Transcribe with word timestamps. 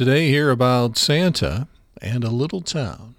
Today, 0.00 0.28
hear 0.28 0.48
about 0.48 0.96
Santa 0.96 1.68
and 2.00 2.24
a 2.24 2.30
little 2.30 2.62
town. 2.62 3.16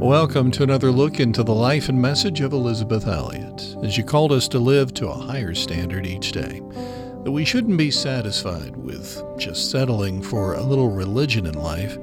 Welcome 0.00 0.50
to 0.50 0.64
another 0.64 0.90
look 0.90 1.20
into 1.20 1.44
the 1.44 1.54
life 1.54 1.88
and 1.88 2.02
message 2.02 2.40
of 2.40 2.52
Elisabeth 2.52 3.06
Elliot, 3.06 3.76
as 3.84 3.94
she 3.94 4.02
called 4.02 4.32
us 4.32 4.48
to 4.48 4.58
live 4.58 4.92
to 4.94 5.06
a 5.06 5.14
higher 5.14 5.54
standard 5.54 6.04
each 6.04 6.32
day. 6.32 6.60
That 7.22 7.30
we 7.30 7.44
shouldn't 7.44 7.78
be 7.78 7.92
satisfied 7.92 8.76
with 8.76 9.22
just 9.38 9.70
settling 9.70 10.20
for 10.20 10.54
a 10.54 10.62
little 10.64 10.90
religion 10.90 11.46
in 11.46 11.54
life. 11.54 11.96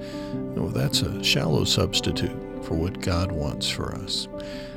No, 0.55 0.69
that's 0.69 1.01
a 1.01 1.21
shallow 1.21 1.65
substitute 1.65 2.63
for 2.63 2.75
what 2.75 3.01
God 3.01 3.33
wants 3.33 3.69
for 3.69 3.93
us. 3.93 4.29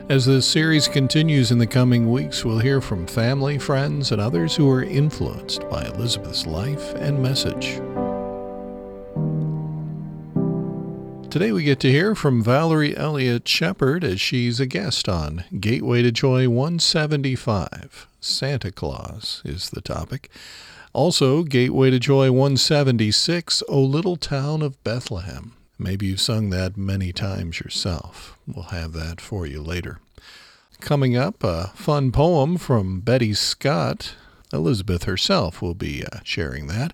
As 0.09 0.25
this 0.25 0.47
series 0.47 0.89
continues 0.89 1.51
in 1.51 1.59
the 1.59 1.67
coming 1.67 2.11
weeks, 2.11 2.43
we'll 2.43 2.61
hear 2.61 2.81
from 2.81 3.07
family, 3.07 3.59
friends, 3.59 4.11
and 4.11 4.23
others 4.23 4.57
who 4.57 4.71
are 4.71 4.83
influenced 4.83 5.69
by 5.69 5.85
Elisabeth's 5.85 6.47
life 6.47 6.95
and 6.95 7.23
message. 7.23 7.75
Today 11.31 11.53
we 11.53 11.63
get 11.63 11.79
to 11.81 11.91
hear 11.91 12.15
from 12.15 12.43
Valerie 12.43 12.97
Elliot 12.97 13.47
Shepard 13.47 14.03
as 14.03 14.19
she's 14.19 14.61
a 14.61 14.67
guest 14.67 15.11
on 15.11 15.45
Gateway 15.61 16.01
to 16.01 16.11
Joy 16.11 16.49
175. 16.49 18.07
Santa 18.19 18.73
Claus 18.73 19.43
is 19.45 19.69
the 19.69 19.83
topic. 19.83 20.31
Also, 20.95 21.43
Gateway 21.43 21.91
to 21.91 21.99
Joy 21.99 22.33
176, 22.33 23.63
O 23.69 23.79
Little 23.83 24.17
Town 24.17 24.63
of 24.63 24.83
Bethlehem. 24.85 25.53
Maybe 25.79 26.07
you've 26.07 26.21
sung 26.21 26.51
that 26.51 26.77
many 26.77 27.13
times 27.13 27.61
yourself. 27.61 28.37
We'll 28.47 28.65
have 28.65 28.93
that 28.95 29.21
for 29.21 29.47
you 29.47 29.63
later. 29.63 30.01
Coming 30.81 31.17
up, 31.17 31.45
a 31.45 31.69
fun 31.75 32.11
poem 32.13 32.57
from 32.57 33.01
Betty 33.01 33.33
Scott. 33.35 34.15
Elisabeth 34.53 35.05
herself 35.05 35.63
will 35.63 35.75
be 35.75 36.05
uh, 36.05 36.19
sharing 36.25 36.67
that. 36.67 36.93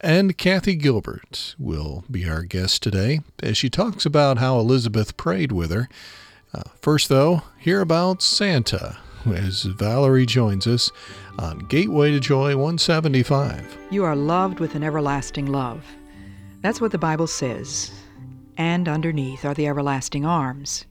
And 0.00 0.36
Kathy 0.36 0.74
Gilbert 0.74 1.54
will 1.58 2.04
be 2.10 2.28
our 2.28 2.42
guest 2.42 2.82
today 2.82 3.20
as 3.42 3.56
she 3.56 3.70
talks 3.70 4.04
about 4.04 4.38
how 4.38 4.58
Elisabeth 4.58 5.16
prayed 5.16 5.50
with 5.50 5.70
her. 5.70 5.88
Uh, 6.54 6.62
first, 6.80 7.08
though, 7.08 7.42
hear 7.58 7.80
about 7.80 8.22
Santa 8.22 8.98
as 9.26 9.62
Valerie 9.62 10.26
joins 10.26 10.66
us 10.66 10.90
on 11.38 11.60
Gateway 11.60 12.10
to 12.10 12.20
Joy 12.20 12.56
175. 12.56 13.76
You 13.90 14.04
are 14.04 14.16
loved 14.16 14.60
with 14.60 14.74
an 14.74 14.82
everlasting 14.82 15.46
love. 15.46 15.84
That's 16.62 16.80
what 16.80 16.92
the 16.92 16.98
Bible 16.98 17.26
says 17.26 17.90
and 18.58 18.88
underneath 18.88 19.44
are 19.44 19.54
the 19.54 19.68
everlasting 19.68 20.26
arms. 20.26 20.84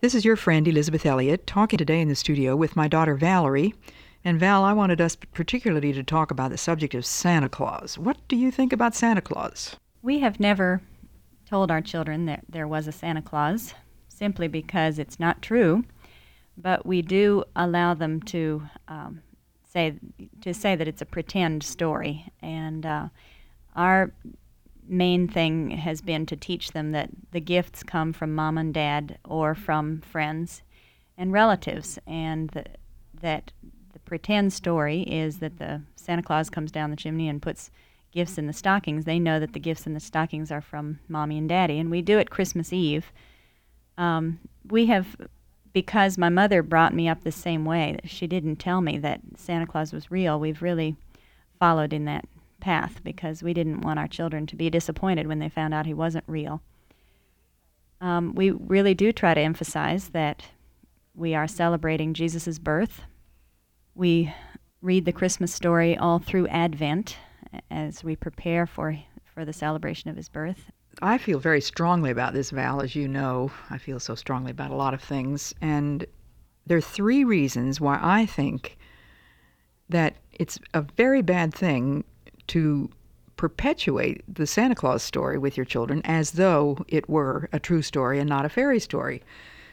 This 0.00 0.14
is 0.14 0.24
your 0.24 0.36
friend 0.36 0.68
Elisabeth 0.68 1.06
Elliot 1.06 1.46
talking 1.46 1.78
today 1.78 1.98
in 2.00 2.08
the 2.08 2.14
studio 2.14 2.54
with 2.54 2.76
my 2.76 2.88
daughter 2.88 3.16
Valerie. 3.16 3.74
And 4.22 4.38
Val, 4.38 4.64
I 4.64 4.74
wanted 4.74 5.00
us 5.00 5.16
particularly 5.16 5.94
to 5.94 6.02
talk 6.02 6.30
about 6.30 6.50
the 6.50 6.58
subject 6.58 6.94
of 6.94 7.06
Santa 7.06 7.48
Claus. 7.48 7.96
What 7.98 8.18
do 8.28 8.36
you 8.36 8.50
think 8.50 8.72
about 8.72 8.94
Santa 8.94 9.22
Claus? 9.22 9.76
We 10.02 10.18
have 10.20 10.38
never 10.38 10.82
told 11.48 11.70
our 11.70 11.80
children 11.80 12.26
that 12.26 12.44
there 12.48 12.68
was 12.68 12.86
a 12.86 12.92
Santa 12.92 13.22
Claus 13.22 13.74
simply 14.08 14.46
because 14.46 14.98
it's 14.98 15.18
not 15.18 15.40
true, 15.40 15.84
but 16.58 16.84
we 16.84 17.00
do 17.00 17.44
allow 17.56 17.94
them 17.94 18.20
to 18.22 18.62
um, 18.88 19.22
say 19.64 19.94
to 20.42 20.52
say 20.52 20.76
that 20.76 20.86
it's 20.86 21.02
a 21.02 21.06
pretend 21.06 21.62
story, 21.62 22.30
and 22.40 22.86
uh, 22.86 23.08
our 23.74 24.12
main 24.86 25.28
thing 25.28 25.70
has 25.70 26.00
been 26.00 26.26
to 26.26 26.36
teach 26.36 26.72
them 26.72 26.92
that 26.92 27.10
the 27.32 27.40
gifts 27.40 27.82
come 27.82 28.12
from 28.12 28.34
mom 28.34 28.58
and 28.58 28.74
dad 28.74 29.18
or 29.24 29.54
from 29.54 30.00
friends 30.00 30.62
and 31.16 31.32
relatives, 31.32 31.98
and 32.06 32.50
the, 32.50 32.64
that 33.20 33.52
the 33.92 33.98
pretend 34.00 34.52
story 34.52 35.02
is 35.02 35.38
that 35.38 35.58
the 35.58 35.82
Santa 35.96 36.22
Claus 36.22 36.50
comes 36.50 36.72
down 36.72 36.90
the 36.90 36.96
chimney 36.96 37.28
and 37.28 37.40
puts 37.40 37.70
gifts 38.10 38.36
in 38.38 38.46
the 38.46 38.52
stockings. 38.52 39.04
They 39.04 39.18
know 39.18 39.40
that 39.40 39.52
the 39.52 39.60
gifts 39.60 39.86
in 39.86 39.94
the 39.94 40.00
stockings 40.00 40.50
are 40.50 40.60
from 40.60 40.98
mommy 41.08 41.38
and 41.38 41.48
daddy, 41.48 41.78
and 41.78 41.90
we 41.90 42.02
do 42.02 42.18
it 42.18 42.30
Christmas 42.30 42.72
Eve. 42.72 43.12
Um, 43.96 44.40
we 44.68 44.86
have, 44.86 45.16
because 45.72 46.18
my 46.18 46.28
mother 46.28 46.62
brought 46.62 46.94
me 46.94 47.08
up 47.08 47.22
the 47.22 47.32
same 47.32 47.64
way, 47.64 47.98
she 48.04 48.26
didn't 48.26 48.56
tell 48.56 48.80
me 48.80 48.98
that 48.98 49.20
Santa 49.36 49.66
Claus 49.66 49.92
was 49.92 50.10
real. 50.10 50.38
We've 50.38 50.62
really 50.62 50.96
followed 51.58 51.92
in 51.92 52.04
that 52.06 52.26
path 52.64 53.04
because 53.04 53.42
we 53.42 53.52
didn't 53.52 53.82
want 53.82 53.98
our 53.98 54.08
children 54.08 54.46
to 54.46 54.56
be 54.56 54.70
disappointed 54.70 55.26
when 55.26 55.38
they 55.38 55.50
found 55.50 55.74
out 55.74 55.84
he 55.84 55.92
wasn't 55.92 56.24
real. 56.26 56.62
Um, 58.00 58.34
we 58.34 58.52
really 58.52 58.94
do 58.94 59.12
try 59.12 59.34
to 59.34 59.40
emphasize 59.40 60.08
that 60.08 60.46
we 61.14 61.34
are 61.34 61.46
celebrating 61.46 62.14
Jesus' 62.14 62.58
birth. 62.58 63.02
We 63.94 64.34
read 64.80 65.04
the 65.04 65.12
Christmas 65.12 65.52
story 65.52 65.94
all 65.94 66.18
through 66.18 66.48
Advent 66.48 67.18
as 67.70 68.02
we 68.02 68.16
prepare 68.16 68.66
for, 68.66 68.98
for 69.34 69.44
the 69.44 69.52
celebration 69.52 70.08
of 70.08 70.16
his 70.16 70.30
birth. 70.30 70.72
I 71.02 71.18
feel 71.18 71.40
very 71.40 71.60
strongly 71.60 72.10
about 72.10 72.32
this, 72.32 72.50
Val, 72.50 72.80
as 72.80 72.96
you 72.96 73.06
know. 73.06 73.52
I 73.68 73.76
feel 73.76 74.00
so 74.00 74.14
strongly 74.14 74.52
about 74.52 74.70
a 74.70 74.76
lot 74.76 74.94
of 74.94 75.02
things. 75.02 75.54
And 75.60 76.06
there 76.66 76.78
are 76.78 76.92
three 76.98 77.24
reasons 77.24 77.78
why 77.78 77.98
I 78.00 78.24
think 78.24 78.78
that 79.90 80.16
it's 80.32 80.58
a 80.72 80.80
very 80.96 81.20
bad 81.20 81.52
thing 81.52 82.04
to 82.48 82.90
perpetuate 83.36 84.22
the 84.32 84.46
Santa 84.46 84.74
Claus 84.74 85.02
story 85.02 85.38
with 85.38 85.56
your 85.56 85.66
children 85.66 86.00
as 86.04 86.32
though 86.32 86.84
it 86.88 87.08
were 87.08 87.48
a 87.52 87.58
true 87.58 87.82
story 87.82 88.18
and 88.18 88.28
not 88.28 88.44
a 88.44 88.48
fairy 88.48 88.78
story. 88.78 89.22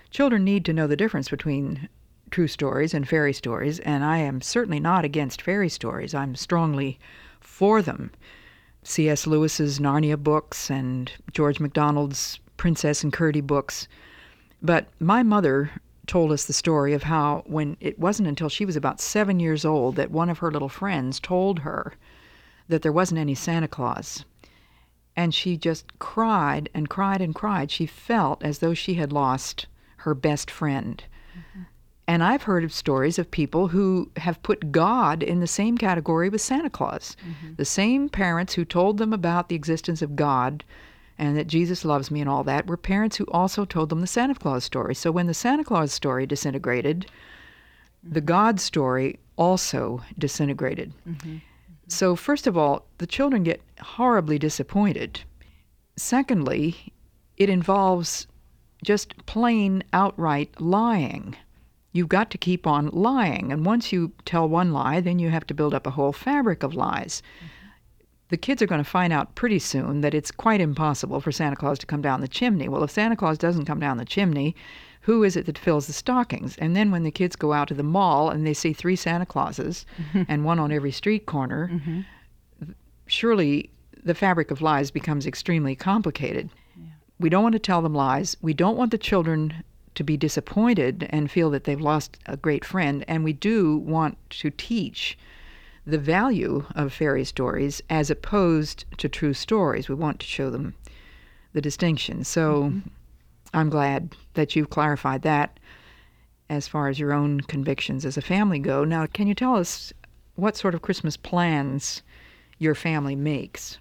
Children 0.09 0.43
need 0.43 0.65
to 0.65 0.73
know 0.73 0.87
the 0.87 0.97
difference 0.97 1.29
between 1.29 1.87
true 2.31 2.47
stories 2.47 2.93
and 2.93 3.07
fairy 3.07 3.33
stories, 3.33 3.79
and 3.79 4.03
I 4.03 4.17
am 4.17 4.41
certainly 4.41 4.79
not 4.79 5.05
against 5.05 5.41
fairy 5.41 5.69
stories. 5.69 6.13
I'm 6.13 6.35
strongly 6.35 6.99
for 7.39 7.81
them. 7.81 8.11
C.S. 8.83 9.27
Lewis's 9.27 9.79
Narnia 9.79 10.17
books 10.17 10.71
and 10.71 11.11
George 11.33 11.59
MacDonald's 11.59 12.39
Princess 12.57 13.03
and 13.03 13.13
Curdie 13.13 13.41
books. 13.41 13.87
But 14.61 14.87
my 14.99 15.23
mother 15.23 15.71
told 16.07 16.31
us 16.31 16.45
the 16.45 16.53
story 16.53 16.93
of 16.93 17.03
how, 17.03 17.43
when 17.45 17.77
it 17.79 17.99
wasn't 17.99 18.27
until 18.27 18.49
she 18.49 18.65
was 18.65 18.75
about 18.75 18.99
seven 18.99 19.39
years 19.39 19.65
old, 19.65 19.95
that 19.97 20.11
one 20.11 20.29
of 20.29 20.39
her 20.39 20.51
little 20.51 20.69
friends 20.69 21.19
told 21.19 21.59
her 21.59 21.93
that 22.71 22.81
there 22.81 22.91
wasn't 22.91 23.19
any 23.19 23.35
Santa 23.35 23.67
Claus. 23.67 24.25
And 25.15 25.35
she 25.35 25.57
just 25.57 25.99
cried 25.99 26.69
and 26.73 26.89
cried 26.89 27.21
and 27.21 27.35
cried. 27.35 27.69
She 27.69 27.85
felt 27.85 28.43
as 28.43 28.59
though 28.59 28.73
she 28.73 28.95
had 28.95 29.13
lost 29.13 29.67
her 29.97 30.15
best 30.15 30.49
friend. 30.49 31.03
Mm-hmm. 31.37 31.61
And 32.07 32.23
I've 32.23 32.43
heard 32.43 32.63
of 32.63 32.73
stories 32.73 33.19
of 33.19 33.29
people 33.29 33.67
who 33.67 34.09
have 34.17 34.41
put 34.41 34.71
God 34.71 35.21
in 35.21 35.39
the 35.39 35.47
same 35.47 35.77
category 35.77 36.29
with 36.29 36.41
Santa 36.41 36.69
Claus. 36.69 37.15
Mm-hmm. 37.21 37.55
The 37.55 37.65
same 37.65 38.09
parents 38.09 38.53
who 38.53 38.65
told 38.65 38.97
them 38.97 39.13
about 39.13 39.49
the 39.49 39.55
existence 39.55 40.01
of 40.01 40.15
God 40.15 40.63
and 41.17 41.37
that 41.37 41.47
Jesus 41.47 41.85
loves 41.85 42.09
me 42.09 42.19
and 42.19 42.29
all 42.29 42.43
that 42.45 42.67
were 42.67 42.77
parents 42.77 43.17
who 43.17 43.25
also 43.25 43.63
told 43.63 43.89
them 43.89 44.01
the 44.01 44.07
Santa 44.07 44.33
Claus 44.33 44.63
story. 44.63 44.95
So 44.95 45.11
when 45.11 45.27
the 45.27 45.33
Santa 45.33 45.63
Claus 45.63 45.93
story 45.93 46.25
disintegrated, 46.25 47.01
mm-hmm. 47.01 48.13
the 48.13 48.21
God 48.21 48.59
story 48.59 49.19
also 49.35 50.01
disintegrated. 50.17 50.93
Mm-hmm. 51.07 51.37
So, 51.91 52.16
first 52.16 52.47
of 52.47 52.57
all, 52.57 52.85
the 53.00 53.06
children 53.06 53.44
get 53.44 53.62
horribly 53.81 54.40
disappointed. 54.40 55.22
Secondly, 55.97 56.94
it 57.35 57.50
involves 57.50 58.28
just 58.81 59.25
plain 59.25 59.84
outright 59.91 60.59
lying. 60.62 61.35
You've 61.91 62.07
got 62.07 62.31
to 62.31 62.38
keep 62.38 62.66
on 62.66 62.88
lying. 62.94 63.52
And 63.52 63.66
once 63.66 63.91
you 63.91 64.13
tell 64.24 64.47
one 64.47 64.72
lie, 64.72 65.02
then 65.02 65.19
you 65.19 65.31
have 65.31 65.46
to 65.47 65.53
build 65.53 65.74
up 65.74 65.85
a 65.85 65.91
whole 65.91 66.13
fabric 66.13 66.63
of 66.63 66.74
lies. 66.74 67.22
The 68.29 68.38
kids 68.38 68.62
are 68.62 68.68
going 68.68 68.81
to 68.81 68.90
find 68.90 69.12
out 69.12 69.35
pretty 69.35 69.59
soon 69.59 70.00
that 70.00 70.13
it's 70.13 70.31
quite 70.31 70.62
impossible 70.62 71.19
for 71.19 71.34
Santa 71.34 71.58
Claus 71.58 71.78
to 71.79 71.85
come 71.85 72.02
down 72.02 72.22
the 72.22 72.29
chimney. 72.29 72.69
Well, 72.69 72.85
if 72.85 72.91
Santa 72.91 73.18
Claus 73.18 73.38
doesn't 73.38 73.66
come 73.66 73.81
down 73.81 73.97
the 73.97 74.06
chimney, 74.06 74.56
who 75.01 75.23
is 75.23 75.35
it 75.35 75.45
that 75.47 75.57
fills 75.57 75.88
the 75.88 75.94
stockings? 75.94 76.56
And 76.57 76.75
then 76.75 76.91
when 76.91 77.03
the 77.03 77.12
kids 77.12 77.35
go 77.35 77.53
out 77.53 77.67
to 77.69 77.73
the 77.73 77.84
mall 77.84 78.29
and 78.29 78.45
they 78.45 78.53
see 78.53 78.72
three 78.72 78.95
Santa 78.95 79.25
Clauses 79.25 79.85
mm-hmm. 79.97 80.23
and 80.28 80.45
one 80.45 80.59
on 80.59 80.72
every 80.72 80.91
street 80.91 81.25
corner, 81.25 81.69
mm-hmm. 81.73 82.72
surely 83.08 83.72
the 84.03 84.16
fabric 84.16 84.52
of 84.52 84.61
lies 84.61 84.91
becomes 84.91 85.25
extremely 85.25 85.75
complicated. 85.75 86.49
Yeah. 86.75 86.90
We 87.20 87.29
don't 87.29 87.43
want 87.43 87.53
to 87.53 87.59
tell 87.59 87.81
them 87.81 87.96
lies. 87.96 88.37
We 88.41 88.53
don't 88.53 88.78
want 88.78 88.91
the 88.91 88.97
children 88.97 89.64
to 89.96 90.03
be 90.03 90.17
disappointed 90.17 91.08
and 91.09 91.29
feel 91.29 91.49
that 91.49 91.66
they've 91.66 91.81
lost 91.81 92.17
a 92.28 92.37
great 92.37 92.64
friend. 92.64 93.03
And 93.08 93.23
we 93.23 93.34
do 93.34 93.78
want 93.78 94.17
to 94.31 94.52
teach 94.52 95.17
the 95.85 95.97
value 95.97 96.66
of 96.75 96.93
fairy 96.93 97.25
stories 97.25 97.81
as 97.90 98.11
opposed 98.11 98.85
to 98.97 99.09
true 99.09 99.34
stories. 99.34 99.90
We 99.90 99.96
want 99.96 100.20
to 100.20 100.28
show 100.28 100.52
them 100.52 100.75
the 101.53 101.61
distinction. 101.61 102.23
So 102.23 102.66
mm-hmm. 102.66 102.90
I'm 103.53 103.69
glad 103.69 104.15
that 104.33 104.55
you've 104.55 104.69
clarified 104.69 105.23
that 105.23 105.59
as 106.49 106.67
far 106.67 106.87
as 106.87 106.99
your 106.99 107.13
own 107.13 107.41
convictions 107.41 108.05
as 108.05 108.17
a 108.17 108.21
family 108.21 108.59
go. 108.59 108.83
Now, 108.83 109.05
can 109.07 109.27
you 109.27 109.35
tell 109.35 109.55
us 109.55 109.93
what 110.35 110.57
sort 110.57 110.73
of 110.73 110.81
Christmas 110.81 111.17
plans 111.17 112.01
your 112.59 112.75
family 112.75 113.15
makes? 113.15 113.77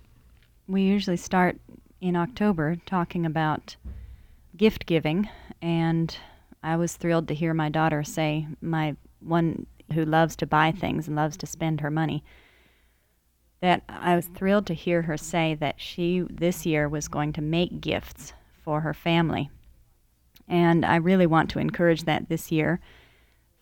We 0.66 0.82
usually 0.82 1.16
start 1.16 1.58
in 2.00 2.16
October 2.16 2.76
talking 2.86 3.26
about 3.26 3.76
gift 4.56 4.86
giving, 4.86 5.28
and 5.60 6.16
I 6.62 6.76
was 6.76 6.96
thrilled 6.96 7.28
to 7.28 7.34
hear 7.34 7.54
my 7.54 7.68
daughter 7.68 8.02
say, 8.04 8.46
my 8.60 8.96
one 9.20 9.66
who 9.92 10.04
loves 10.04 10.36
to 10.36 10.46
buy 10.46 10.72
things 10.72 11.06
and 11.06 11.16
loves 11.16 11.36
to 11.38 11.46
spend 11.46 11.80
her 11.80 11.90
money, 11.90 12.22
that 13.60 13.82
I 13.88 14.16
was 14.16 14.26
thrilled 14.26 14.66
to 14.66 14.74
hear 14.74 15.02
her 15.02 15.16
say 15.16 15.54
that 15.56 15.80
she 15.80 16.24
this 16.30 16.64
year 16.64 16.88
was 16.88 17.08
going 17.08 17.32
to 17.34 17.42
make 17.42 17.80
gifts 17.80 18.32
for 18.64 18.80
her 18.80 18.94
family. 18.94 19.50
And 20.50 20.84
I 20.84 20.96
really 20.96 21.26
want 21.26 21.48
to 21.50 21.60
encourage 21.60 22.04
that 22.04 22.28
this 22.28 22.52
year. 22.52 22.80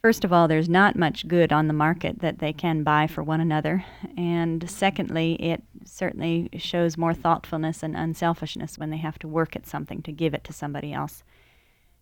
First 0.01 0.25
of 0.25 0.33
all, 0.33 0.49
there's 0.49 0.69
not 0.69 0.97
much 0.97 1.29
good 1.29 1.53
on 1.53 1.67
the 1.67 1.75
market 1.75 2.21
that 2.21 2.39
they 2.39 2.53
can 2.53 2.83
buy 2.83 3.07
for 3.07 3.23
one 3.23 3.41
another. 3.41 3.85
And 4.17 4.69
secondly, 4.71 5.35
it 5.35 5.63
certainly 5.85 6.49
shows 6.57 6.97
more 6.97 7.13
thoughtfulness 7.13 7.83
and 7.83 7.95
unselfishness 7.95 8.79
when 8.79 8.91
they 8.91 8.97
have 8.97 9.19
to 9.21 9.29
work 9.29 9.55
at 9.55 9.67
something 9.67 10.03
to 10.03 10.13
give 10.13 10.35
it 10.35 10.45
to 10.45 10.53
somebody 10.53 10.93
else. 10.93 11.23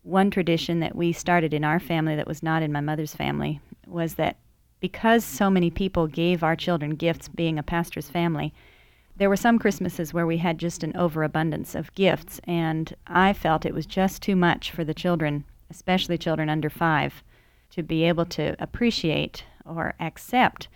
One 0.02 0.30
tradition 0.30 0.78
that 0.80 0.94
we 0.94 1.12
started 1.12 1.52
in 1.52 1.64
our 1.64 1.80
family 1.80 2.14
that 2.14 2.28
was 2.28 2.42
not 2.42 2.62
in 2.62 2.70
my 2.70 2.80
mother's 2.80 3.14
family 3.14 3.60
was 3.86 4.14
that 4.14 4.36
because 4.78 5.24
so 5.24 5.50
many 5.50 5.70
people 5.70 6.06
gave 6.06 6.44
our 6.44 6.54
children 6.54 6.90
gifts, 6.90 7.28
being 7.28 7.58
a 7.58 7.62
pastor's 7.62 8.08
family, 8.08 8.54
there 9.18 9.28
were 9.28 9.36
some 9.36 9.58
Christmases 9.58 10.12
where 10.12 10.26
we 10.26 10.38
had 10.38 10.58
just 10.58 10.82
an 10.82 10.96
overabundance 10.96 11.74
of 11.74 11.94
gifts, 11.94 12.40
and 12.44 12.94
I 13.06 13.32
felt 13.32 13.64
it 13.64 13.74
was 13.74 13.86
just 13.86 14.22
too 14.22 14.36
much 14.36 14.70
for 14.70 14.84
the 14.84 14.94
children, 14.94 15.44
especially 15.70 16.18
children 16.18 16.48
under 16.50 16.68
five, 16.68 17.22
to 17.70 17.82
be 17.82 18.04
able 18.04 18.26
to 18.26 18.54
appreciate 18.58 19.44
or 19.64 19.94
accept 20.00 20.68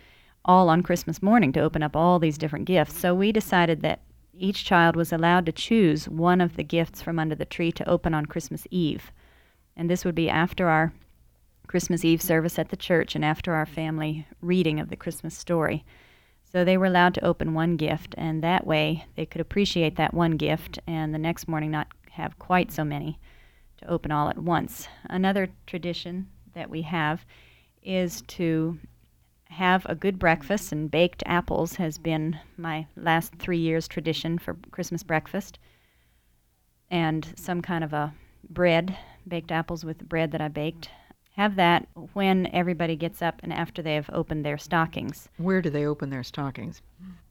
all 0.44 0.68
on 0.68 0.82
Christmas 0.82 1.22
morning 1.22 1.52
to 1.52 1.60
open 1.60 1.82
up 1.82 1.94
all 1.94 2.18
these 2.18 2.38
different 2.38 2.64
gifts. 2.64 2.98
So 2.98 3.14
we 3.14 3.30
decided 3.30 3.82
that 3.82 4.00
each 4.32 4.64
child 4.64 4.96
was 4.96 5.12
allowed 5.12 5.44
to 5.46 5.52
choose 5.52 6.08
one 6.08 6.40
of 6.40 6.56
the 6.56 6.64
gifts 6.64 7.02
from 7.02 7.18
under 7.18 7.34
the 7.34 7.44
tree 7.44 7.70
to 7.72 7.88
open 7.88 8.14
on 8.14 8.24
Christmas 8.26 8.66
Eve. 8.70 9.12
And 9.76 9.90
this 9.90 10.04
would 10.04 10.14
be 10.14 10.30
after 10.30 10.68
our 10.68 10.92
Christmas 11.66 12.04
Eve 12.04 12.22
service 12.22 12.58
at 12.58 12.70
the 12.70 12.76
church 12.76 13.14
and 13.14 13.24
after 13.24 13.52
our 13.52 13.66
family 13.66 14.26
reading 14.40 14.80
of 14.80 14.88
the 14.88 14.96
Christmas 14.96 15.36
story. 15.36 15.84
So 16.52 16.64
they 16.64 16.76
were 16.76 16.86
allowed 16.86 17.14
to 17.14 17.24
open 17.24 17.54
one 17.54 17.76
gift, 17.76 18.14
and 18.18 18.42
that 18.42 18.66
way 18.66 19.06
they 19.14 19.24
could 19.24 19.40
appreciate 19.40 19.96
that 19.96 20.14
one 20.14 20.32
gift 20.32 20.80
and 20.86 21.14
the 21.14 21.18
next 21.18 21.46
morning 21.46 21.70
not 21.70 21.88
have 22.12 22.38
quite 22.38 22.72
so 22.72 22.84
many 22.84 23.20
to 23.78 23.88
open 23.88 24.10
all 24.10 24.28
at 24.28 24.38
once. 24.38 24.88
Another 25.08 25.48
tradition 25.66 26.28
that 26.54 26.68
we 26.68 26.82
have 26.82 27.24
is 27.82 28.22
to 28.22 28.78
have 29.44 29.86
a 29.86 29.94
good 29.94 30.18
breakfast, 30.18 30.72
and 30.72 30.90
baked 30.90 31.22
apples 31.26 31.76
has 31.76 31.98
been 31.98 32.38
my 32.56 32.86
last 32.96 33.34
three 33.36 33.58
years' 33.58 33.88
tradition 33.88 34.38
for 34.38 34.56
Christmas 34.70 35.02
breakfast, 35.02 35.58
and 36.90 37.32
some 37.36 37.62
kind 37.62 37.84
of 37.84 37.92
a 37.92 38.12
bread, 38.48 38.96
baked 39.26 39.52
apples 39.52 39.84
with 39.84 40.08
bread 40.08 40.32
that 40.32 40.40
I 40.40 40.48
baked 40.48 40.90
have 41.40 41.56
that 41.56 41.88
when 42.12 42.46
everybody 42.52 42.94
gets 42.94 43.22
up 43.22 43.40
and 43.42 43.50
after 43.50 43.80
they 43.80 43.94
have 43.94 44.10
opened 44.12 44.44
their 44.44 44.58
stockings. 44.58 45.30
Where 45.38 45.62
do 45.62 45.70
they 45.70 45.86
open 45.86 46.10
their 46.10 46.22
stockings? 46.22 46.82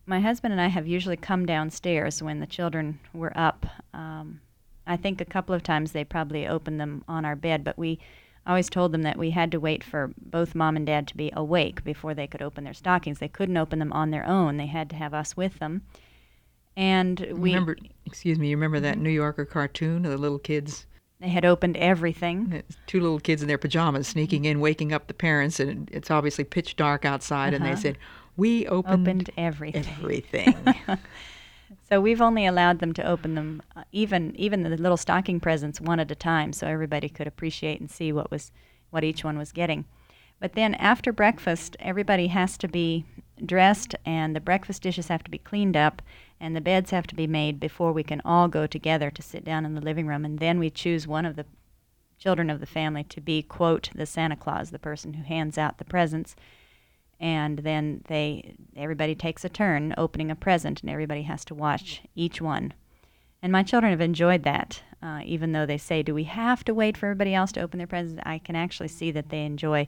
My 0.08 0.20
husband 0.20 0.52
and 0.52 0.60
I 0.60 0.70
have 0.70 0.88
usually 0.88 1.16
come 1.16 1.46
downstairs 1.46 2.24
when 2.24 2.40
the 2.40 2.48
children 2.48 3.00
were 3.14 3.32
up. 3.38 3.68
Um, 3.94 4.42
I 4.88 4.98
think 4.98 5.22
a 5.22 5.26
couple 5.26 5.54
of 5.54 5.62
times 5.62 5.92
they 5.92 6.04
probably 6.04 6.48
opened 6.48 6.80
them 6.80 7.04
on 7.08 7.24
our 7.24 7.36
bed, 7.36 7.64
but 7.64 7.78
we 7.78 8.00
always 8.48 8.68
told 8.68 8.94
them 8.94 9.04
that 9.04 9.16
we 9.16 9.30
had 9.30 9.52
to 9.52 9.60
wait 9.60 9.84
for 9.84 10.12
both 10.18 10.56
mom 10.56 10.76
and 10.76 10.88
dad 10.88 11.08
to 11.10 11.16
be 11.16 11.32
awake 11.36 11.84
before 11.84 12.16
they 12.16 12.26
could 12.26 12.42
open 12.42 12.64
their 12.64 12.74
stockings. 12.74 13.20
They 13.20 13.28
couldn't 13.28 13.58
open 13.58 13.78
them 13.78 13.94
on 13.94 14.10
their 14.10 14.26
own. 14.26 14.58
They 14.58 14.66
had 14.66 14.90
to 14.90 14.96
have 14.96 15.14
us 15.14 15.38
with 15.38 15.60
them. 15.60 15.84
And 16.76 17.20
we 17.34 17.52
remember, 17.52 17.78
excuse 18.08 18.40
me, 18.40 18.50
you 18.50 18.58
remember 18.58 18.80
that 18.80 18.98
New 18.98 19.12
Yorker 19.12 19.46
cartoon 19.46 20.04
of 20.04 20.12
the 20.12 20.18
little 20.18 20.40
kids 20.40 20.88
they 21.20 21.30
had 21.30 21.44
opened 21.44 21.76
everything. 21.78 22.64
Two 22.88 23.02
little 23.02 23.20
kids 23.20 23.42
in 23.42 23.48
their 23.48 23.58
pajamas 23.58 24.08
sneaking 24.08 24.46
in, 24.46 24.60
waking 24.60 24.94
up 24.94 25.08
the 25.08 25.14
parents, 25.14 25.60
and 25.60 25.90
it's 25.92 26.10
obviously 26.10 26.44
pitch 26.44 26.76
dark 26.76 27.04
outside. 27.04 27.54
Uh-huh. 27.54 27.56
And 27.58 27.66
they 27.66 27.72
uh-huh. 27.72 27.82
said, 27.82 27.98
"We 28.38 28.68
opened, 28.68 29.08
opened 29.08 29.30
everything." 29.38 29.86
Everything. 29.86 30.56
so 31.90 32.00
we've 32.00 32.22
only 32.22 32.46
allowed 32.46 32.80
them 32.80 32.94
to 32.94 33.04
open 33.04 33.36
them, 33.36 33.62
uh, 33.76 33.84
even 33.92 34.34
even 34.38 34.64
the 34.64 34.70
little 34.70 34.98
stocking 34.98 35.40
presents, 35.40 35.82
one 35.82 36.00
at 36.00 36.10
a 36.10 36.16
time, 36.16 36.54
so 36.54 36.68
everybody 36.68 37.10
could 37.10 37.28
appreciate 37.28 37.82
and 37.82 37.92
see 37.92 38.14
what 38.14 38.32
was 38.32 38.52
what 38.90 39.04
each 39.04 39.24
one 39.24 39.38
was 39.38 39.52
getting. 39.52 39.86
But 40.40 40.54
then 40.54 40.74
after 40.76 41.12
breakfast, 41.12 41.76
everybody 41.82 42.28
has 42.28 42.58
to 42.60 42.70
be 42.70 43.06
dressed, 43.46 43.96
and 44.06 44.36
the 44.36 44.42
breakfast 44.42 44.82
dishes 44.82 45.08
have 45.08 45.24
to 45.24 45.32
be 45.32 45.38
cleaned 45.38 45.78
up, 45.78 46.02
and 46.40 46.56
the 46.56 46.62
beds 46.62 46.92
have 46.92 47.08
to 47.08 47.16
be 47.16 47.28
made 47.28 47.60
before 47.60 47.92
we 47.92 48.04
can 48.04 48.22
all 48.24 48.48
go 48.48 48.66
together 48.66 49.12
to 49.12 49.22
sit 49.22 49.44
down 49.44 49.66
in 49.66 49.76
the 49.76 49.82
living 49.82 50.08
room. 50.08 50.26
And 50.26 50.40
then 50.40 50.60
we 50.60 50.70
choose 50.70 51.08
one 51.08 51.26
of 51.26 51.36
the 51.36 51.46
children 52.18 52.50
of 52.50 52.60
the 52.60 52.66
family 52.66 53.04
to 53.06 53.22
be, 53.22 53.42
quote, 53.42 53.90
the 53.96 54.06
Santa 54.06 54.36
Claus, 54.36 54.72
the 54.72 54.80
person 54.80 55.14
who 55.14 55.24
hands 55.24 55.58
out 55.58 55.78
the 55.78 55.86
presents. 55.86 56.36
And 57.20 57.60
then 57.60 58.04
they 58.08 58.56
everybody 58.76 59.16
takes 59.16 59.44
a 59.44 59.50
turn 59.50 59.94
opening 59.98 60.32
a 60.32 60.36
present, 60.36 60.82
and 60.82 60.90
everybody 60.90 61.24
has 61.24 61.44
to 61.46 61.56
watch 61.56 62.02
each 62.16 62.42
one. 62.42 62.74
And 63.42 63.52
my 63.52 63.64
children 63.64 63.92
have 63.92 64.02
enjoyed 64.02 64.44
that, 64.44 64.84
uh, 65.02 65.22
even 65.26 65.52
though 65.52 65.66
they 65.66 65.78
say, 65.78 66.02
"Do 66.04 66.14
we 66.14 66.26
have 66.26 66.64
to 66.66 66.74
wait 66.74 66.98
for 66.98 67.08
everybody 67.08 67.34
else 67.34 67.52
to 67.54 67.62
open 67.62 67.78
their 67.78 67.88
presents?" 67.88 68.22
I 68.26 68.38
can 68.38 68.56
actually 68.56 68.88
see 68.90 69.12
that 69.12 69.30
they 69.30 69.46
enjoy 69.46 69.88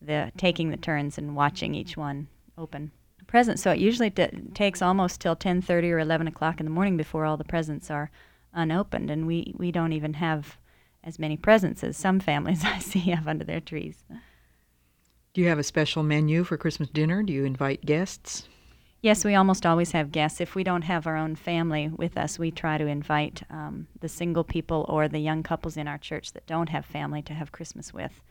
the 0.00 0.32
taking 0.36 0.70
the 0.70 0.76
turns 0.76 1.18
and 1.18 1.36
watching 1.36 1.74
each 1.74 1.96
one 1.96 2.28
open 2.58 2.92
presents. 3.26 3.62
So 3.62 3.70
it 3.70 3.78
usually 3.78 4.10
t- 4.10 4.28
takes 4.54 4.82
almost 4.82 5.20
till 5.20 5.36
10:30 5.36 5.90
or 5.90 5.98
11 5.98 6.26
o'clock 6.28 6.60
in 6.60 6.66
the 6.66 6.70
morning 6.72 6.96
before 6.96 7.24
all 7.24 7.36
the 7.36 7.44
presents 7.44 7.90
are 7.90 8.10
unopened, 8.52 9.10
and 9.10 9.26
we 9.26 9.54
we 9.56 9.72
don't 9.72 9.92
even 9.92 10.14
have 10.14 10.58
as 11.04 11.18
many 11.18 11.36
presents 11.36 11.82
as 11.82 11.96
some 11.96 12.20
families 12.20 12.64
I 12.64 12.78
see 12.78 13.10
have 13.10 13.26
under 13.26 13.44
their 13.44 13.60
trees. 13.60 14.04
Do 15.34 15.40
you 15.40 15.48
have 15.48 15.58
a 15.58 15.64
special 15.64 16.02
menu 16.02 16.44
for 16.44 16.58
Christmas 16.58 16.90
dinner? 16.90 17.22
Do 17.22 17.32
you 17.32 17.44
invite 17.44 17.86
guests? 17.86 18.48
Yes, 19.00 19.24
we 19.24 19.34
almost 19.34 19.66
always 19.66 19.92
have 19.92 20.12
guests. 20.12 20.40
If 20.40 20.54
we 20.54 20.62
don't 20.62 20.82
have 20.82 21.08
our 21.08 21.16
own 21.16 21.34
family 21.34 21.88
with 21.88 22.16
us, 22.16 22.38
we 22.38 22.52
try 22.52 22.78
to 22.78 22.86
invite 22.86 23.42
um, 23.50 23.88
the 24.00 24.08
single 24.08 24.44
people 24.44 24.84
or 24.88 25.08
the 25.08 25.18
young 25.18 25.42
couples 25.42 25.76
in 25.76 25.88
our 25.88 25.98
church 25.98 26.32
that 26.34 26.46
don't 26.46 26.68
have 26.68 26.84
family 26.84 27.20
to 27.22 27.34
have 27.34 27.50
Christmas 27.50 27.92
with. 27.92 28.22